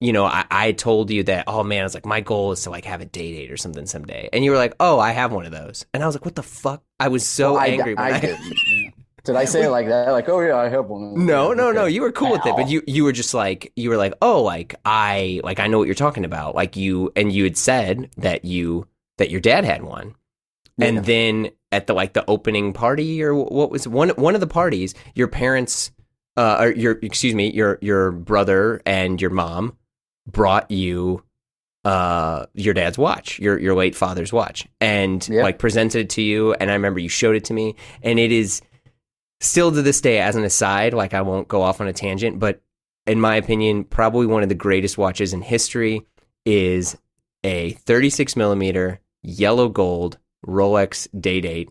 you 0.00 0.12
know, 0.12 0.24
I, 0.24 0.44
I 0.50 0.72
told 0.72 1.10
you 1.10 1.22
that, 1.24 1.44
oh 1.46 1.62
man, 1.62 1.80
I 1.80 1.84
was 1.84 1.94
like, 1.94 2.06
my 2.06 2.20
goal 2.20 2.52
is 2.52 2.62
to 2.64 2.70
like 2.70 2.84
have 2.84 3.00
a 3.00 3.04
day 3.04 3.32
date 3.32 3.50
or 3.52 3.56
something 3.56 3.86
someday. 3.86 4.28
And 4.32 4.44
you 4.44 4.50
were 4.50 4.56
like, 4.56 4.74
oh, 4.80 4.98
I 4.98 5.12
have 5.12 5.32
one 5.32 5.44
of 5.46 5.52
those. 5.52 5.86
And 5.94 6.02
I 6.02 6.06
was 6.06 6.14
like, 6.16 6.24
what 6.24 6.34
the 6.34 6.42
fuck? 6.42 6.82
I 6.98 7.08
was 7.08 7.26
so 7.26 7.52
Well, 7.54 7.62
I- 7.62 7.66
angry. 7.66 7.94
when 7.94 8.04
I, 8.12 8.16
I, 8.16 8.20
didn't. 8.20 8.54
Did 9.22 9.36
I 9.36 9.44
say 9.44 9.64
it 9.64 9.68
like 9.68 9.86
that? 9.88 10.08
Like, 10.12 10.30
oh 10.30 10.40
yeah, 10.40 10.56
I 10.56 10.70
have 10.70 10.86
one. 10.86 11.26
no, 11.26 11.52
no, 11.52 11.70
no. 11.72 11.84
You 11.84 12.00
were 12.00 12.10
cool 12.10 12.32
with 12.32 12.46
it, 12.46 12.56
but 12.56 12.70
you, 12.70 12.82
you 12.86 13.04
were 13.04 13.12
just 13.12 13.34
like, 13.34 13.70
you 13.76 13.90
were 13.90 13.98
like, 13.98 14.14
oh, 14.22 14.42
like 14.42 14.74
I, 14.86 15.42
like 15.44 15.60
I 15.60 15.66
know 15.66 15.76
what 15.78 15.84
you're 15.86 15.94
talking 15.94 16.24
about. 16.24 16.54
Like 16.54 16.74
you, 16.74 17.12
and 17.14 17.30
you 17.30 17.44
had 17.44 17.58
said 17.58 18.08
that 18.16 18.46
you, 18.46 18.86
that 19.20 19.30
your 19.30 19.40
dad 19.40 19.64
had 19.64 19.84
one. 19.84 20.16
And 20.80 21.04
then 21.04 21.50
at 21.70 21.86
the 21.86 21.92
like 21.94 22.14
the 22.14 22.24
opening 22.28 22.72
party 22.72 23.22
or 23.22 23.34
what 23.34 23.70
was 23.70 23.86
one 23.86 24.08
one 24.10 24.34
of 24.34 24.40
the 24.40 24.46
parties, 24.46 24.94
your 25.14 25.28
parents, 25.28 25.90
uh, 26.38 26.56
or 26.60 26.70
your 26.72 26.98
excuse 27.02 27.34
me, 27.34 27.52
your 27.52 27.78
your 27.82 28.10
brother 28.12 28.80
and 28.86 29.20
your 29.20 29.30
mom 29.30 29.76
brought 30.26 30.70
you 30.70 31.22
uh 31.84 32.44
your 32.54 32.74
dad's 32.74 32.98
watch 32.98 33.38
your 33.38 33.58
your 33.58 33.74
late 33.74 33.94
father's 33.94 34.32
watch 34.32 34.66
and 34.82 35.26
Yeah. 35.28 35.42
like 35.42 35.58
presented 35.58 36.00
it 36.00 36.10
to 36.10 36.22
you 36.22 36.52
and 36.52 36.70
i 36.70 36.74
remember 36.74 37.00
you 37.00 37.08
showed 37.08 37.36
it 37.36 37.44
to 37.46 37.54
me 37.54 37.74
and 38.02 38.18
it 38.18 38.30
is 38.30 38.60
still 39.40 39.72
to 39.72 39.80
this 39.80 40.02
day 40.02 40.18
as 40.20 40.36
an 40.36 40.44
aside 40.44 40.92
like 40.92 41.14
i 41.14 41.22
won't 41.22 41.48
go 41.48 41.62
off 41.62 41.80
on 41.80 41.88
a 41.88 41.92
tangent 41.94 42.38
but 42.38 42.60
in 43.06 43.18
my 43.18 43.34
opinion 43.36 43.84
probably 43.84 44.26
one 44.26 44.42
of 44.42 44.50
the 44.50 44.54
greatest 44.54 44.98
watches 44.98 45.32
in 45.32 45.40
history 45.40 46.02
is 46.44 46.98
a 47.44 47.70
36 47.70 48.36
millimeter 48.36 49.00
yellow 49.22 49.68
gold 49.68 50.18
rolex 50.46 51.08
day 51.20 51.40
date 51.40 51.70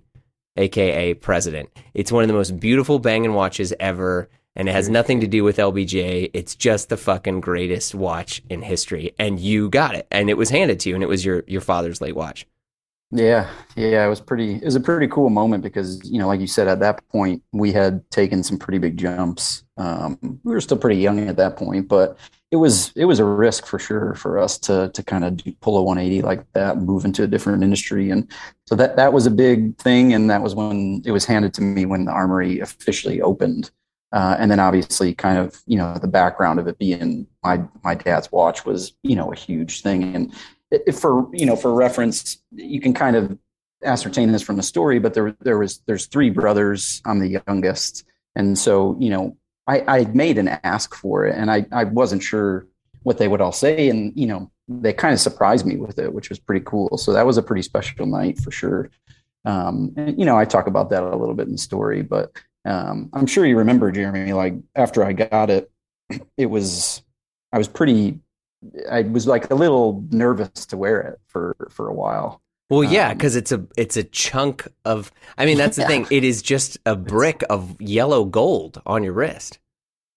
aka 0.58 1.14
president 1.14 1.70
it's 1.94 2.12
one 2.12 2.24
of 2.24 2.28
the 2.28 2.34
most 2.34 2.60
beautiful 2.60 3.00
banging 3.00 3.34
watches 3.34 3.74
ever 3.80 4.30
and 4.56 4.68
it 4.68 4.74
has 4.74 4.90
nothing 4.90 5.22
to 5.22 5.28
do 5.28 5.44
with 5.44 5.56
LBJ. 5.56 6.32
It's 6.34 6.54
just 6.54 6.90
the 6.90 6.98
fucking 6.98 7.40
greatest 7.40 7.96
watch 7.96 8.42
in 8.50 8.62
history, 8.62 9.16
and 9.18 9.40
you 9.40 9.70
got 9.70 9.96
it, 9.96 10.06
and 10.12 10.30
it 10.30 10.38
was 10.38 10.50
handed 10.50 10.82
to 10.82 10.90
you, 10.90 10.96
and 10.96 11.04
it 11.04 11.08
was 11.08 11.24
your 11.24 11.44
your 11.48 11.62
father's 11.62 12.02
late 12.02 12.16
watch. 12.16 12.46
Yeah, 13.12 13.50
yeah, 13.76 14.06
it 14.06 14.10
was 14.10 14.22
pretty. 14.22 14.56
It 14.56 14.66
was 14.66 14.76
a 14.76 14.80
pretty 14.80 15.08
cool 15.08 15.32
moment 15.32 15.64
because 15.64 16.00
you 16.10 16.20
know, 16.20 16.28
like 16.28 16.40
you 16.40 16.46
said, 16.46 16.68
at 16.68 16.80
that 16.82 17.08
point 17.10 17.42
we 17.52 17.72
had 17.72 18.08
taken 18.12 18.44
some 18.44 18.60
pretty 18.60 18.78
big 18.78 18.98
jumps. 18.98 19.64
Um, 19.78 20.40
we 20.44 20.54
were 20.54 20.62
still 20.62 20.78
pretty 20.78 21.02
young 21.02 21.28
at 21.28 21.36
that 21.38 21.58
point, 21.58 21.88
but 21.88 22.20
it 22.52 22.58
was 22.58 22.92
it 22.96 23.06
was 23.06 23.18
a 23.18 23.26
risk 23.26 23.66
for 23.66 23.80
sure 23.80 24.14
for 24.14 24.38
us 24.38 24.60
to 24.60 24.92
to 24.94 25.04
kind 25.04 25.24
of 25.26 25.42
pull 25.60 25.78
a 25.78 25.84
180 25.84 26.22
like 26.22 26.46
that, 26.54 26.78
move 26.78 27.04
into 27.04 27.24
a 27.24 27.28
different 27.28 27.64
industry, 27.64 28.12
and 28.12 28.32
so 28.68 28.76
that 28.76 28.96
that 28.98 29.12
was 29.12 29.26
a 29.26 29.32
big 29.32 29.76
thing. 29.78 30.14
And 30.14 30.30
that 30.30 30.44
was 30.44 30.54
when 30.54 31.02
it 31.04 31.12
was 31.12 31.26
handed 31.26 31.56
to 31.56 31.62
me 31.62 31.88
when 31.88 32.06
the 32.06 32.12
armory 32.12 32.60
officially 32.60 33.22
opened. 33.22 33.72
Uh, 34.12 34.36
and 34.40 34.52
then 34.52 34.60
obviously, 34.60 35.16
kind 35.16 35.38
of 35.40 35.62
you 35.66 35.78
know, 35.78 35.98
the 35.98 36.08
background 36.08 36.60
of 36.60 36.68
it 36.68 36.78
being 36.78 37.26
my 37.44 37.60
my 37.84 37.96
dad's 37.96 38.32
watch 38.32 38.66
was 38.66 38.94
you 39.02 39.16
know 39.16 39.32
a 39.32 39.36
huge 39.36 39.82
thing, 39.82 40.16
and 40.16 40.32
for 40.94 41.28
you 41.34 41.46
know 41.46 41.56
for 41.56 41.74
reference 41.74 42.42
you 42.52 42.80
can 42.80 42.94
kind 42.94 43.16
of 43.16 43.38
ascertain 43.84 44.32
this 44.32 44.42
from 44.42 44.58
the 44.58 44.64
story 44.64 45.00
but 45.00 45.14
there 45.14 45.36
there 45.42 45.58
was 45.58 45.82
there's 45.88 46.06
three 46.08 46.30
brothers. 46.30 47.02
I'm 47.06 47.20
the 47.20 47.42
youngest. 47.48 48.06
And 48.36 48.58
so 48.58 48.96
you 49.00 49.10
know 49.10 49.38
i 49.68 49.82
i 49.88 50.06
made 50.14 50.38
an 50.38 50.48
ask 50.64 50.96
for 50.96 51.26
it 51.26 51.36
and 51.36 51.50
i 51.52 51.66
i 51.72 51.84
wasn't 51.84 52.24
sure 52.24 52.68
what 53.04 53.18
they 53.18 53.28
would 53.28 53.42
all 53.42 53.52
say. 53.52 53.90
And 53.90 54.14
you 54.16 54.28
know 54.28 54.52
they 54.68 54.94
kind 54.94 55.14
of 55.14 55.20
surprised 55.20 55.66
me 55.66 55.78
with 55.78 55.98
it 55.98 56.14
which 56.14 56.30
was 56.30 56.40
pretty 56.40 56.64
cool. 56.66 56.98
So 56.98 57.14
that 57.14 57.26
was 57.26 57.38
a 57.38 57.44
pretty 57.44 57.64
special 57.64 58.06
night 58.06 58.40
for 58.40 58.52
sure. 58.52 58.90
Um 59.46 59.94
and 59.96 60.20
you 60.20 60.26
know 60.26 60.38
i 60.38 60.46
talk 60.46 60.68
about 60.68 60.90
that 60.92 61.04
a 61.04 61.16
little 61.16 61.36
bit 61.36 61.48
in 61.48 61.54
the 61.54 61.58
story 61.58 62.02
but 62.04 62.32
um 62.66 63.10
i'm 63.14 63.26
sure 63.26 63.46
you 63.46 63.58
remember 63.58 63.90
jeremy 63.90 64.34
like 64.34 64.54
after 64.76 65.02
i 65.02 65.14
got 65.14 65.50
it 65.50 65.72
it 66.38 66.48
was 66.48 67.02
i 67.54 67.58
was 67.58 67.70
pretty 67.70 68.20
I 68.92 69.02
was 69.04 69.26
like 69.28 69.50
a 69.52 69.56
little 69.56 70.04
nervous 70.12 70.66
to 70.68 70.78
wear 70.78 71.00
it 71.02 71.20
for 71.28 71.56
for 71.70 71.88
a 71.88 71.94
while. 71.94 72.42
Well, 72.70 72.84
yeah, 72.84 73.10
Um, 73.10 73.18
because 73.18 73.36
it's 73.36 73.52
a 73.52 73.66
it's 73.78 73.98
a 73.98 74.04
chunk 74.04 74.68
of. 74.86 75.12
I 75.38 75.46
mean, 75.46 75.58
that's 75.58 75.78
the 75.78 75.86
thing. 75.86 76.06
It 76.12 76.24
is 76.24 76.42
just 76.42 76.78
a 76.86 76.96
brick 76.96 77.44
of 77.50 77.80
yellow 77.82 78.26
gold 78.26 78.82
on 78.86 79.04
your 79.04 79.14
wrist. 79.14 79.60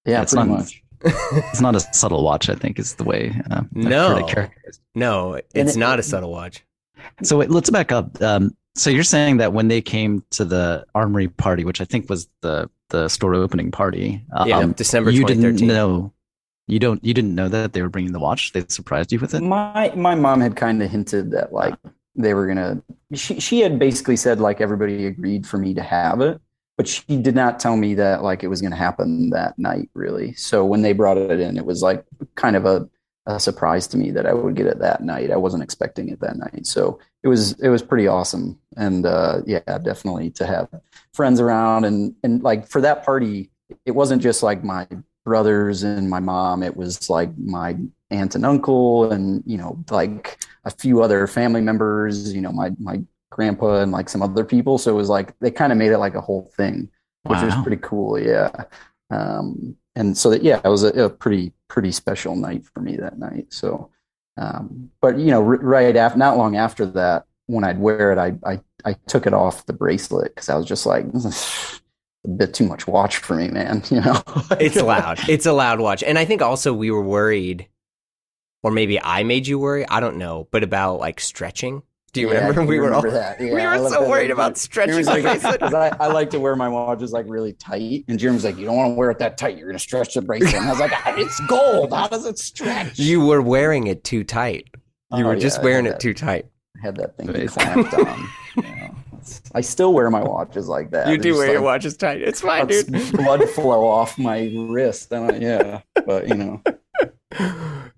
Yeah, 0.05 0.23
It's 0.23 0.35
pretty 0.35 0.49
not- 0.49 0.59
much. 0.59 0.83
It's 1.05 1.61
not 1.61 1.75
a 1.75 1.81
subtle 1.81 2.23
watch, 2.23 2.49
I 2.49 2.55
think, 2.55 2.79
is 2.79 2.95
the 2.95 3.03
way. 3.05 3.35
Uh, 3.51 3.63
No. 3.73 4.11
heard 4.11 4.19
it 4.19 4.29
characterized. 4.29 4.81
No, 4.95 5.35
it's 5.55 5.75
it- 5.75 5.79
not 5.79 5.99
a 5.99 6.03
subtle 6.03 6.31
watch. 6.31 6.65
So 7.25 7.39
wait, 7.39 7.51
let's 7.51 7.71
back 7.71 7.91
up. 7.91 8.21
Um, 8.23 8.55
so 8.77 8.89
you're 8.91 9.03
saying 9.03 9.39
that 9.39 9.53
when 9.53 9.67
they 9.69 9.81
came 9.81 10.23
to 10.31 10.45
the 10.45 10.85
Armory 10.95 11.27
party, 11.29 11.65
which 11.65 11.81
I 11.81 11.85
think 11.85 12.09
was 12.11 12.29
the 12.43 12.69
the 12.91 13.09
store 13.09 13.35
opening 13.35 13.71
party, 13.71 14.23
Yeah, 14.47 14.59
um, 14.59 14.73
December 14.73 15.11
you 15.11 15.25
didn't 15.25 15.61
know. 15.63 16.13
You 16.69 16.78
don't. 16.78 17.04
You 17.04 17.12
didn't 17.12 17.35
know 17.35 17.49
that 17.49 17.73
they 17.73 17.83
were 17.83 17.88
bringing 17.88 18.12
the 18.12 18.21
watch. 18.21 18.52
They 18.52 18.64
surprised 18.69 19.12
you 19.12 19.19
with 19.19 19.35
it. 19.35 19.42
My 19.42 19.92
my 19.97 20.14
mom 20.14 20.40
had 20.40 20.57
kind 20.57 20.83
of 20.83 20.90
hinted 20.90 21.31
that 21.33 21.52
like 21.52 21.75
they 22.14 22.35
were 22.35 22.47
gonna. 22.47 22.83
She 23.14 23.40
she 23.40 23.61
had 23.61 23.78
basically 23.78 24.16
said 24.16 24.40
like 24.40 24.61
everybody 24.61 25.07
agreed 25.07 25.47
for 25.47 25.59
me 25.59 25.75
to 25.75 25.83
have 25.83 26.21
it, 26.21 26.40
but 26.76 26.87
she 26.87 27.16
did 27.16 27.35
not 27.35 27.59
tell 27.59 27.76
me 27.76 27.95
that 27.95 28.23
like 28.23 28.45
it 28.45 28.49
was 28.49 28.62
gonna 28.62 28.76
happen 28.76 29.31
that 29.31 29.59
night 29.59 29.90
really. 29.95 30.35
So 30.35 30.64
when 30.64 30.83
they 30.83 30.92
brought 30.92 31.19
it 31.19 31.40
in, 31.40 31.57
it 31.57 31.66
was 31.66 31.83
like 31.83 32.04
kind 32.37 32.57
of 32.57 32.64
a 32.64 32.88
a 33.26 33.38
surprise 33.38 33.87
to 33.88 33.97
me 33.97 34.11
that 34.11 34.26
I 34.26 34.33
would 34.33 34.57
get 34.57 34.66
it 34.66 34.81
that 34.81 35.02
night. 35.02 35.31
I 35.31 35.37
wasn't 35.37 35.62
expecting 35.62 36.09
it 36.09 36.21
that 36.21 36.37
night, 36.37 36.66
so 36.66 36.99
it 37.23 37.28
was 37.28 37.52
it 37.61 37.69
was 37.69 37.83
pretty 37.83 38.07
awesome. 38.07 38.59
And 38.76 39.07
uh, 39.07 39.42
yeah, 39.47 39.61
definitely 39.78 40.31
to 40.31 40.47
have 40.47 40.69
friends 41.12 41.40
around 41.40 41.85
and 41.85 42.14
and 42.23 42.42
like 42.42 42.69
for 42.69 42.81
that 42.81 43.04
party, 43.04 43.50
it 43.85 43.92
wasn't 43.92 44.23
just 44.23 44.42
like 44.42 44.64
my 44.64 44.87
brothers 45.25 45.83
and 45.83 46.09
my 46.09 46.21
mom. 46.21 46.62
It 46.62 46.76
was 46.76 47.09
like 47.09 47.37
my 47.38 47.76
aunt 48.11 48.35
and 48.35 48.45
uncle, 48.45 49.11
and 49.12 49.43
you 49.47 49.57
know, 49.59 49.83
like 49.91 50.45
a 50.64 50.71
few 50.71 51.02
other 51.02 51.26
family 51.26 51.61
members. 51.61 52.33
You 52.35 52.41
know, 52.41 52.52
my 52.52 52.71
my 52.79 53.02
grandpa 53.31 53.81
and 53.81 53.93
like 53.93 54.09
some 54.09 54.23
other 54.23 54.45
people. 54.45 54.79
So 54.79 54.93
it 54.93 54.97
was 54.97 55.09
like 55.09 55.38
they 55.41 55.50
kind 55.50 55.73
of 55.73 55.79
made 55.79 55.93
it 55.93 55.99
like 55.99 56.14
a 56.14 56.21
whole 56.21 56.52
thing, 56.57 56.91
which 57.25 57.41
was 57.41 57.55
pretty 57.62 57.81
cool. 57.83 58.19
Yeah. 58.19 58.50
Um, 59.11 59.76
and 59.95 60.17
so 60.17 60.31
that 60.31 60.43
yeah, 60.43 60.61
it 60.64 60.69
was 60.69 60.85
a, 60.85 61.05
a 61.05 61.11
pretty 61.11 61.52
pretty 61.69 61.93
special 61.93 62.37
night 62.37 62.64
for 62.64 62.81
me 62.81 62.97
that 62.97 63.19
night. 63.19 63.47
So, 63.50 63.91
um, 64.37 64.91
but 65.00 65.19
you 65.19 65.26
know, 65.26 65.41
r- 65.41 65.59
right 65.59 65.97
after, 65.97 66.19
not 66.19 66.38
long 66.38 66.57
after 66.57 66.87
that, 66.87 67.25
when 67.47 67.64
I'd 67.64 67.79
wear 67.79 68.12
it, 68.12 68.19
I 68.19 68.35
I 68.45 68.61
I 68.85 68.95
took 69.07 69.26
it 69.26 69.35
off 69.35 69.67
the 69.67 69.73
bracelet 69.73 70.35
because 70.35 70.49
I 70.49 70.57
was 70.57 70.67
just 70.67 70.87
like. 70.87 71.07
A 72.25 72.29
bit 72.29 72.55
too 72.55 72.67
much 72.67 72.87
watch 72.87 73.17
for 73.19 73.35
me, 73.35 73.49
man. 73.49 73.83
You 73.91 74.00
know, 74.00 74.23
It's 74.52 74.76
loud. 74.83 75.19
It's 75.29 75.47
a 75.47 75.52
loud 75.52 75.81
watch, 75.81 76.02
and 76.02 76.19
I 76.19 76.25
think 76.25 76.41
also 76.43 76.73
we 76.73 76.91
were 76.91 77.02
worried, 77.02 77.69
or 78.62 78.71
maybe 78.71 79.00
I 79.00 79.25
made 79.25 79.47
you 79.47 79.59
worry. 79.59 79.87
I 79.88 80.00
don't 80.00 80.17
know, 80.19 80.47
but 80.50 80.62
about 80.62 81.00
like 81.00 81.19
stretching. 81.21 81.83
Do 82.12 82.21
you 82.21 82.29
Yeah, 82.31 82.41
remember? 82.47 82.61
I 82.61 82.64
we 82.67 82.79
were 82.79 82.93
all 82.93 83.00
that. 83.02 83.41
Yeah, 83.41 83.47
we 83.55 83.81
were 83.81 83.88
so 83.88 84.00
that. 84.02 84.09
worried 84.09 84.31
about 84.31 84.59
stretching 84.59 85.05
like, 85.07 85.25
I, 85.25 85.97
I 85.99 86.09
like 86.09 86.29
to 86.31 86.38
wear 86.41 86.55
my 86.55 86.69
watches 86.69 87.11
like 87.11 87.25
really 87.26 87.55
tight, 87.55 88.05
and 88.07 88.19
Jeremy's 88.19 88.45
like, 88.45 88.57
"You 88.59 88.67
don't 88.67 88.76
want 88.76 88.91
to 88.91 88.95
wear 88.95 89.11
it 89.11 89.19
that 89.19 89.37
tight. 89.38 89.57
You're 89.57 89.69
gonna 89.69 89.79
stretch 89.79 90.14
the 90.14 90.21
bracelet." 90.23 90.55
And 90.55 90.67
I 90.67 90.71
was 90.71 90.79
like, 90.81 90.93
"Ah, 90.95 91.14
"It's 91.17 91.41
gold. 91.47 91.93
How 91.93 92.07
does 92.09 92.26
it 92.26 92.38
stretch?" 92.38 92.99
You 92.99 93.25
were 93.25 93.41
wearing 93.43 93.87
it 93.87 94.05
too 94.05 94.23
tight. 94.25 94.69
You 94.75 95.25
Oh, 95.25 95.29
were 95.29 95.35
yeah, 95.35 95.41
just 95.41 95.61
I 95.61 95.62
wearing 95.64 95.87
it 95.87 95.99
too 96.00 96.12
tight. 96.14 96.47
that- 96.75 96.83
Had 96.83 96.97
that 96.97 97.17
thing 97.17 97.49
clamped 97.49 97.95
on. 97.95 98.29
You 98.57 98.62
know, 98.62 98.95
I 99.55 99.61
still 99.61 99.93
wear 99.93 100.11
my 100.11 100.23
watches 100.23 100.69
like 100.69 100.91
that. 100.91 101.09
you 101.09 101.19
do 101.19 101.31
just 101.31 101.39
wear 101.39 101.53
your 101.53 101.63
watches 101.63 101.97
tight. 101.97 102.23
It's 102.23 102.41
fine, 102.41 102.67
dude. 102.67 102.87
blood 103.13 103.49
flow 103.51 103.87
off 103.87 104.19
my 104.19 104.51
wrist. 104.55 105.13
And 105.13 105.33
I, 105.33 105.37
yeah, 105.37 105.81
but 106.07 106.29
you 106.29 106.35
know, 106.35 106.63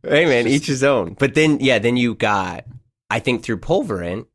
hey 0.03 0.25
man, 0.27 0.47
each 0.47 0.67
his 0.67 0.83
own. 0.83 1.15
But 1.15 1.35
then, 1.35 1.59
yeah, 1.61 1.79
then 1.79 1.97
you 1.97 2.15
got. 2.15 2.65
I 3.11 3.21
think 3.21 3.45
through 3.45 3.59
Pulvirent, 3.59 4.27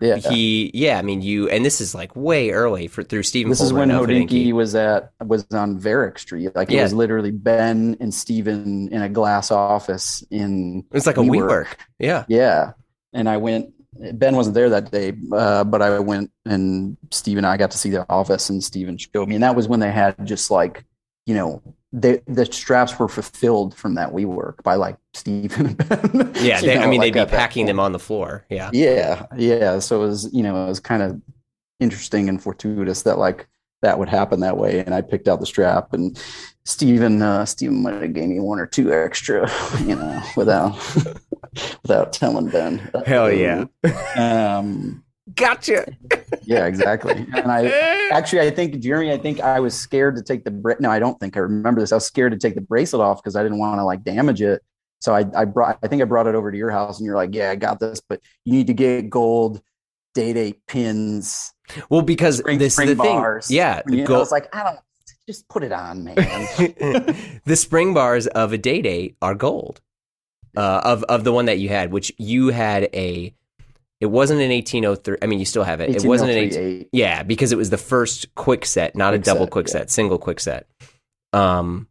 yeah. 0.00 0.16
he, 0.16 0.70
yeah, 0.72 0.98
I 0.98 1.02
mean, 1.02 1.22
you, 1.22 1.48
and 1.48 1.64
this 1.64 1.80
is 1.80 1.94
like 1.94 2.14
way 2.14 2.50
early 2.50 2.86
for 2.86 3.02
through 3.02 3.24
Stephen. 3.24 3.50
This 3.50 3.60
is 3.60 3.72
when 3.72 3.88
Pulvirent 3.88 4.02
of 4.02 4.08
Hodinkee 4.08 4.52
was 4.52 4.74
at 4.74 5.12
was 5.24 5.46
on 5.52 5.78
Varick 5.78 6.18
Street. 6.18 6.54
Like 6.54 6.70
it 6.70 6.80
was 6.82 6.92
literally 6.92 7.32
Ben 7.32 7.96
and 7.98 8.14
Steven 8.14 8.88
in 8.92 9.02
a 9.02 9.08
glass 9.08 9.50
office 9.50 10.22
in 10.30 10.84
It's 10.92 11.06
like 11.06 11.16
a 11.16 11.20
WeWork. 11.20 11.48
WeWork. 11.48 11.66
Yeah. 11.98 12.24
Yeah. 12.28 12.72
And 13.12 13.28
I 13.28 13.38
went, 13.38 13.74
Ben 13.92 14.36
wasn't 14.36 14.54
there 14.54 14.70
that 14.70 14.90
day, 14.90 15.14
uh, 15.32 15.64
but 15.64 15.82
I 15.82 15.98
went 15.98 16.30
and 16.46 16.96
Steve 17.10 17.38
and 17.38 17.46
I 17.46 17.56
got 17.56 17.70
to 17.72 17.78
see 17.78 17.90
the 17.90 18.06
office 18.08 18.48
and 18.48 18.62
Steven 18.62 18.96
showed 18.96 19.28
me. 19.28 19.34
And 19.34 19.42
that 19.42 19.56
was 19.56 19.68
when 19.68 19.80
they 19.80 19.90
had 19.90 20.26
just 20.26 20.50
like, 20.50 20.84
you 21.26 21.34
know, 21.34 21.62
they, 21.92 22.20
the 22.26 22.46
straps 22.46 22.96
were 22.98 23.08
fulfilled 23.08 23.74
from 23.74 23.96
that 23.96 24.12
WeWork 24.12 24.62
by 24.62 24.76
like 24.76 24.96
Steven 25.14 25.66
and 25.66 25.76
Ben. 25.76 26.32
Yeah. 26.40 26.60
They, 26.60 26.78
I 26.78 26.86
mean, 26.86 27.00
like 27.00 27.14
they'd 27.14 27.24
be 27.24 27.30
packing 27.30 27.66
them 27.66 27.80
on 27.80 27.92
the 27.92 27.98
floor. 27.98 28.44
Yeah. 28.48 28.70
Yeah. 28.72 29.26
Yeah. 29.36 29.80
So 29.80 30.02
it 30.02 30.06
was, 30.06 30.32
you 30.32 30.42
know, 30.44 30.64
it 30.64 30.68
was 30.68 30.80
kind 30.80 31.02
of 31.02 31.20
interesting 31.80 32.28
and 32.28 32.40
fortuitous 32.40 33.02
that 33.02 33.18
like 33.18 33.48
that 33.82 33.98
would 33.98 34.08
happen 34.08 34.40
that 34.40 34.56
way. 34.56 34.80
And 34.80 34.94
I 34.94 35.00
picked 35.00 35.26
out 35.26 35.40
the 35.40 35.46
strap 35.46 35.92
and 35.92 36.20
Steven, 36.64 37.22
uh, 37.22 37.44
Steven 37.44 37.82
might 37.82 38.00
have 38.00 38.12
gave 38.12 38.28
me 38.28 38.38
one 38.38 38.60
or 38.60 38.66
two 38.66 38.92
extra, 38.92 39.50
you 39.80 39.96
know, 39.96 40.22
without. 40.36 40.78
without 41.82 42.12
telling 42.12 42.48
Ben. 42.48 42.90
Hell 43.06 43.32
yeah. 43.32 43.64
Um, 44.16 45.04
Gotcha. 45.34 45.86
yeah, 46.42 46.66
exactly. 46.66 47.12
And 47.34 47.52
I 47.52 48.08
actually, 48.12 48.40
I 48.40 48.50
think 48.50 48.78
Jeremy, 48.80 49.12
I 49.12 49.18
think 49.18 49.40
I 49.40 49.60
was 49.60 49.78
scared 49.78 50.16
to 50.16 50.22
take 50.22 50.44
the 50.44 50.50
bra- 50.50 50.74
no, 50.80 50.90
I 50.90 50.98
don't 50.98 51.18
think 51.20 51.36
I 51.36 51.40
remember 51.40 51.80
this. 51.80 51.92
I 51.92 51.96
was 51.96 52.06
scared 52.06 52.32
to 52.32 52.38
take 52.38 52.54
the 52.56 52.60
bracelet 52.60 53.00
off 53.02 53.22
because 53.22 53.36
I 53.36 53.42
didn't 53.42 53.58
want 53.58 53.78
to 53.78 53.84
like 53.84 54.02
damage 54.02 54.42
it. 54.42 54.62
So 55.00 55.14
I, 55.14 55.24
I 55.34 55.44
brought, 55.44 55.78
I 55.82 55.86
think 55.88 56.02
I 56.02 56.04
brought 56.04 56.26
it 56.26 56.34
over 56.34 56.50
to 56.50 56.58
your 56.58 56.70
house, 56.70 56.98
and 56.98 57.06
you're 57.06 57.16
like, 57.16 57.34
"Yeah, 57.34 57.50
I 57.50 57.54
got 57.56 57.80
this, 57.80 58.02
but 58.06 58.20
you 58.44 58.52
need 58.52 58.66
to 58.66 58.74
get 58.74 59.08
gold 59.08 59.62
date 60.14 60.36
eight 60.36 60.66
pins, 60.66 61.52
Well, 61.88 62.02
because 62.02 62.38
spring, 62.38 62.58
this 62.58 62.74
spring 62.74 62.88
the 62.88 62.96
thing. 62.96 63.40
Yeah, 63.48 63.82
You 63.86 63.98
know, 63.98 64.06
go- 64.06 64.16
I 64.16 64.18
was 64.18 64.32
like, 64.32 64.54
I 64.54 64.64
don't, 64.64 64.78
just 65.26 65.48
put 65.48 65.62
it 65.62 65.72
on, 65.72 66.04
man. 66.04 66.16
the 67.44 67.56
spring 67.56 67.94
bars 67.94 68.26
of 68.26 68.52
a 68.52 68.58
day 68.58 68.82
date 68.82 69.16
are 69.22 69.34
gold. 69.34 69.80
Uh, 70.56 70.80
of 70.84 71.04
of 71.04 71.24
the 71.24 71.32
one 71.32 71.44
that 71.46 71.58
you 71.58 71.68
had, 71.68 71.92
which 71.92 72.12
you 72.18 72.48
had 72.48 72.84
a, 72.92 73.32
it 74.00 74.06
wasn't 74.06 74.40
an 74.40 74.50
eighteen 74.50 74.84
oh 74.84 74.94
three. 74.94 75.16
I 75.22 75.26
mean, 75.26 75.38
you 75.38 75.44
still 75.44 75.64
have 75.64 75.80
it. 75.80 75.90
It 75.94 76.04
wasn't 76.04 76.30
an 76.30 76.38
18, 76.38 76.88
Yeah, 76.92 77.22
because 77.22 77.52
it 77.52 77.56
was 77.58 77.70
the 77.70 77.78
first 77.78 78.34
quick 78.34 78.64
set, 78.66 78.96
not 78.96 79.14
a 79.14 79.18
double 79.18 79.44
set, 79.46 79.50
quick 79.50 79.66
yeah. 79.68 79.72
set, 79.72 79.90
single 79.90 80.18
quick 80.18 80.40
set. 80.40 80.66
Um, 81.32 81.86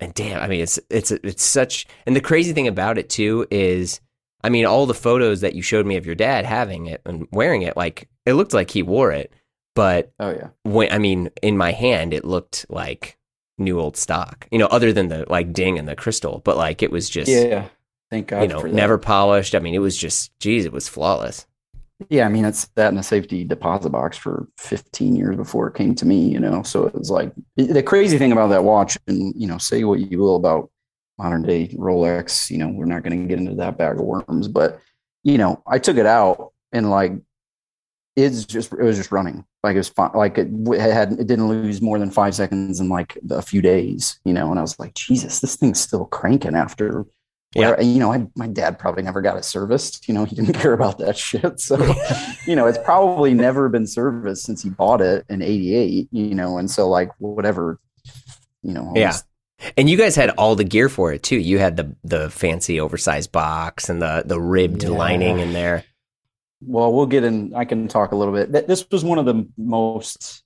and 0.00 0.14
damn, 0.14 0.40
I 0.40 0.48
mean, 0.48 0.60
it's 0.60 0.78
it's 0.90 1.10
it's 1.10 1.44
such. 1.44 1.86
And 2.06 2.14
the 2.14 2.20
crazy 2.20 2.52
thing 2.52 2.68
about 2.68 2.98
it 2.98 3.08
too 3.08 3.46
is, 3.50 4.00
I 4.42 4.48
mean, 4.48 4.66
all 4.66 4.86
the 4.86 4.94
photos 4.94 5.40
that 5.40 5.54
you 5.54 5.62
showed 5.62 5.86
me 5.86 5.96
of 5.96 6.06
your 6.06 6.14
dad 6.14 6.44
having 6.44 6.86
it 6.86 7.00
and 7.04 7.26
wearing 7.32 7.62
it, 7.62 7.76
like 7.76 8.08
it 8.26 8.34
looked 8.34 8.54
like 8.54 8.70
he 8.70 8.82
wore 8.82 9.12
it, 9.12 9.32
but 9.74 10.12
Oh 10.20 10.30
yeah. 10.30 10.48
when 10.62 10.92
I 10.92 10.98
mean, 10.98 11.30
in 11.42 11.56
my 11.56 11.72
hand, 11.72 12.12
it 12.14 12.24
looked 12.24 12.66
like 12.68 13.16
new 13.58 13.80
old 13.80 13.96
stock. 13.96 14.46
You 14.50 14.58
know, 14.58 14.66
other 14.66 14.92
than 14.92 15.08
the 15.08 15.24
like 15.28 15.52
ding 15.52 15.78
and 15.78 15.88
the 15.88 15.96
crystal, 15.96 16.42
but 16.44 16.56
like 16.56 16.82
it 16.82 16.90
was 16.90 17.08
just, 17.08 17.30
Yeah. 17.30 17.68
Thank 18.10 18.28
God 18.28 18.42
you 18.42 18.48
know, 18.48 18.62
never 18.62 18.98
polished. 18.98 19.54
I 19.54 19.58
mean, 19.58 19.74
it 19.74 19.80
was 19.80 19.96
just, 19.96 20.36
geez, 20.38 20.64
it 20.64 20.72
was 20.72 20.88
flawless. 20.88 21.46
Yeah, 22.08 22.26
I 22.26 22.28
mean, 22.28 22.44
it's 22.44 22.66
that 22.74 22.92
in 22.92 22.98
a 22.98 23.02
safety 23.02 23.44
deposit 23.44 23.90
box 23.90 24.16
for 24.16 24.48
15 24.58 25.16
years 25.16 25.36
before 25.36 25.68
it 25.68 25.74
came 25.74 25.94
to 25.94 26.06
me, 26.06 26.28
you 26.28 26.40
know. 26.40 26.62
So 26.62 26.86
it 26.86 26.94
was 26.94 27.10
like 27.10 27.32
the 27.56 27.82
crazy 27.82 28.18
thing 28.18 28.32
about 28.32 28.48
that 28.48 28.64
watch, 28.64 28.98
and 29.06 29.32
you 29.36 29.46
know, 29.46 29.58
say 29.58 29.84
what 29.84 30.00
you 30.00 30.18
will 30.18 30.36
about 30.36 30.70
modern 31.18 31.42
day 31.42 31.68
Rolex, 31.68 32.50
you 32.50 32.58
know, 32.58 32.68
we're 32.68 32.84
not 32.84 33.04
going 33.04 33.22
to 33.22 33.28
get 33.28 33.38
into 33.38 33.54
that 33.54 33.78
bag 33.78 33.98
of 33.98 34.04
worms, 34.04 34.48
but 34.48 34.80
you 35.22 35.38
know, 35.38 35.62
I 35.66 35.78
took 35.78 35.96
it 35.96 36.06
out 36.06 36.52
and 36.72 36.90
like 36.90 37.12
it's 38.16 38.44
just 38.44 38.72
it 38.72 38.82
was 38.82 38.96
just 38.96 39.10
running 39.10 39.44
like 39.62 39.74
it 39.74 39.78
was 39.78 39.88
fine 39.88 40.10
like 40.14 40.38
it, 40.38 40.48
it 40.50 40.80
had 40.80 41.12
it 41.12 41.26
didn't 41.26 41.48
lose 41.48 41.82
more 41.82 41.98
than 41.98 42.10
five 42.10 42.34
seconds 42.34 42.80
in 42.80 42.88
like 42.88 43.18
a 43.30 43.42
few 43.42 43.60
days 43.60 44.20
you 44.24 44.32
know 44.32 44.50
and 44.50 44.58
i 44.58 44.62
was 44.62 44.78
like 44.78 44.94
jesus 44.94 45.40
this 45.40 45.56
thing's 45.56 45.80
still 45.80 46.04
cranking 46.06 46.54
after 46.54 47.04
Yeah. 47.54 47.80
you 47.80 47.98
know 48.00 48.12
I, 48.12 48.26
my 48.36 48.46
dad 48.48 48.78
probably 48.78 49.02
never 49.02 49.22
got 49.22 49.36
it 49.36 49.44
serviced 49.44 50.08
you 50.08 50.14
know 50.14 50.24
he 50.24 50.34
didn't 50.34 50.54
care 50.62 50.72
about 50.72 50.98
that 50.98 51.16
shit 51.16 51.60
so 51.60 51.76
you 52.46 52.56
know 52.56 52.66
it's 52.66 52.78
probably 52.78 53.32
never 53.34 53.68
been 53.68 53.86
serviced 53.86 54.44
since 54.44 54.62
he 54.62 54.70
bought 54.70 55.00
it 55.00 55.24
in 55.28 55.40
88 55.42 56.08
you 56.10 56.34
know 56.34 56.58
and 56.58 56.70
so 56.70 56.88
like 56.88 57.10
whatever 57.18 57.78
you 58.62 58.72
know 58.72 58.92
Yeah. 58.96 59.16
And 59.78 59.88
you 59.88 59.96
guys 59.96 60.16
had 60.16 60.30
all 60.30 60.56
the 60.56 60.64
gear 60.64 60.88
for 60.90 61.12
it 61.12 61.22
too. 61.22 61.36
You 61.38 61.58
had 61.58 61.76
the 61.76 61.94
the 62.04 62.28
fancy 62.28 62.80
oversized 62.80 63.30
box 63.32 63.88
and 63.88 64.02
the 64.02 64.22
the 64.26 64.38
ribbed 64.40 64.82
Yeah. 64.82 64.90
lining 64.90 65.38
in 65.38 65.52
there. 65.52 65.84
well 66.60 66.92
we'll 66.92 67.06
get 67.06 67.24
in 67.24 67.54
i 67.54 67.64
can 67.64 67.88
talk 67.88 68.12
a 68.12 68.16
little 68.16 68.34
bit 68.34 68.66
this 68.66 68.84
was 68.90 69.04
one 69.04 69.18
of 69.18 69.26
the 69.26 69.46
most 69.56 70.42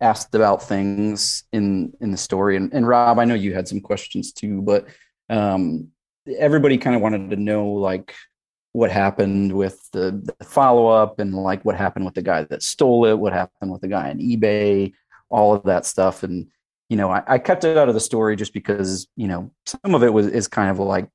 asked 0.00 0.34
about 0.34 0.62
things 0.62 1.44
in 1.52 1.92
in 2.00 2.10
the 2.12 2.16
story 2.16 2.56
and, 2.56 2.72
and 2.74 2.86
rob 2.86 3.18
i 3.18 3.24
know 3.24 3.34
you 3.34 3.54
had 3.54 3.66
some 3.66 3.80
questions 3.80 4.32
too 4.32 4.60
but 4.62 4.86
um 5.30 5.88
everybody 6.38 6.78
kind 6.78 6.96
of 6.96 7.02
wanted 7.02 7.30
to 7.30 7.36
know 7.36 7.66
like 7.66 8.14
what 8.72 8.90
happened 8.90 9.52
with 9.52 9.80
the, 9.92 10.22
the 10.38 10.44
follow-up 10.44 11.18
and 11.18 11.34
like 11.34 11.64
what 11.64 11.76
happened 11.76 12.04
with 12.04 12.14
the 12.14 12.22
guy 12.22 12.44
that 12.44 12.62
stole 12.62 13.06
it 13.06 13.14
what 13.14 13.32
happened 13.32 13.72
with 13.72 13.80
the 13.80 13.88
guy 13.88 14.10
on 14.10 14.18
ebay 14.18 14.92
all 15.28 15.54
of 15.54 15.64
that 15.64 15.86
stuff. 15.86 16.22
And 16.22 16.46
you 16.88 16.96
know 16.96 17.10
I, 17.10 17.22
I 17.26 17.38
kept 17.38 17.64
it 17.64 17.76
out 17.76 17.88
of 17.88 17.94
the 17.94 18.00
story 18.00 18.36
just 18.36 18.52
because 18.52 19.08
you 19.16 19.28
know 19.28 19.50
some 19.66 19.94
of 19.94 20.02
it 20.02 20.12
was 20.12 20.26
is 20.26 20.48
kind 20.48 20.70
of 20.70 20.78
like 20.78 21.08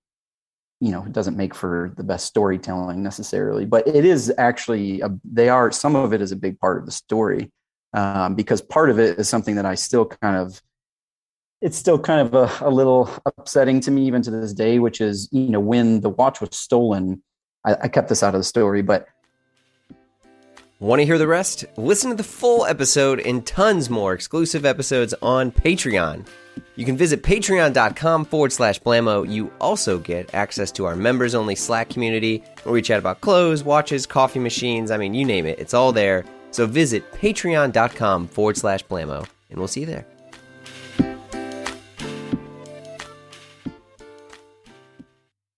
you 0.79 0.91
know 0.91 1.03
it 1.03 1.13
doesn't 1.13 1.37
make 1.37 1.53
for 1.53 1.93
the 1.95 2.03
best 2.03 2.25
storytelling 2.25 3.03
necessarily 3.03 3.65
but 3.65 3.87
it 3.87 4.05
is 4.05 4.33
actually 4.37 5.01
a, 5.01 5.09
they 5.23 5.49
are 5.49 5.71
some 5.71 5.95
of 5.95 6.13
it 6.13 6.21
is 6.21 6.31
a 6.31 6.35
big 6.35 6.59
part 6.59 6.77
of 6.77 6.85
the 6.85 6.91
story 6.91 7.51
um, 7.93 8.35
because 8.35 8.61
part 8.61 8.89
of 8.89 8.99
it 8.99 9.19
is 9.19 9.29
something 9.29 9.55
that 9.55 9.65
i 9.65 9.75
still 9.75 10.05
kind 10.05 10.35
of 10.35 10.61
it's 11.61 11.77
still 11.77 11.99
kind 11.99 12.21
of 12.21 12.33
a, 12.33 12.67
a 12.67 12.69
little 12.69 13.09
upsetting 13.25 13.79
to 13.81 13.91
me 13.91 14.05
even 14.05 14.21
to 14.21 14.31
this 14.31 14.53
day 14.53 14.79
which 14.79 15.01
is 15.01 15.29
you 15.31 15.49
know 15.49 15.59
when 15.59 16.01
the 16.01 16.09
watch 16.09 16.41
was 16.41 16.49
stolen 16.51 17.21
I, 17.65 17.75
I 17.83 17.87
kept 17.87 18.09
this 18.09 18.23
out 18.23 18.33
of 18.33 18.39
the 18.39 18.45
story 18.45 18.81
but 18.81 19.07
Want 20.81 20.99
to 20.99 21.05
hear 21.05 21.19
the 21.19 21.27
rest? 21.27 21.63
Listen 21.77 22.09
to 22.09 22.15
the 22.15 22.23
full 22.23 22.65
episode 22.65 23.19
and 23.19 23.45
tons 23.45 23.87
more 23.87 24.13
exclusive 24.13 24.65
episodes 24.65 25.13
on 25.21 25.51
Patreon. 25.51 26.25
You 26.75 26.85
can 26.85 26.97
visit 26.97 27.21
patreon.com 27.21 28.25
forward 28.25 28.51
slash 28.51 28.81
blammo. 28.81 29.31
You 29.31 29.53
also 29.61 29.99
get 29.99 30.33
access 30.33 30.71
to 30.71 30.85
our 30.85 30.95
members 30.95 31.35
only 31.35 31.53
Slack 31.53 31.89
community 31.89 32.43
where 32.63 32.73
we 32.73 32.81
chat 32.81 32.97
about 32.97 33.21
clothes, 33.21 33.63
watches, 33.63 34.07
coffee 34.07 34.39
machines. 34.39 34.89
I 34.89 34.97
mean, 34.97 35.13
you 35.13 35.23
name 35.23 35.45
it, 35.45 35.59
it's 35.59 35.75
all 35.75 35.91
there. 35.91 36.25
So 36.49 36.65
visit 36.65 37.11
patreon.com 37.11 38.27
forward 38.27 38.57
slash 38.57 38.83
blammo, 38.85 39.27
and 39.51 39.59
we'll 39.59 39.67
see 39.67 39.81
you 39.81 39.85
there. 39.85 40.10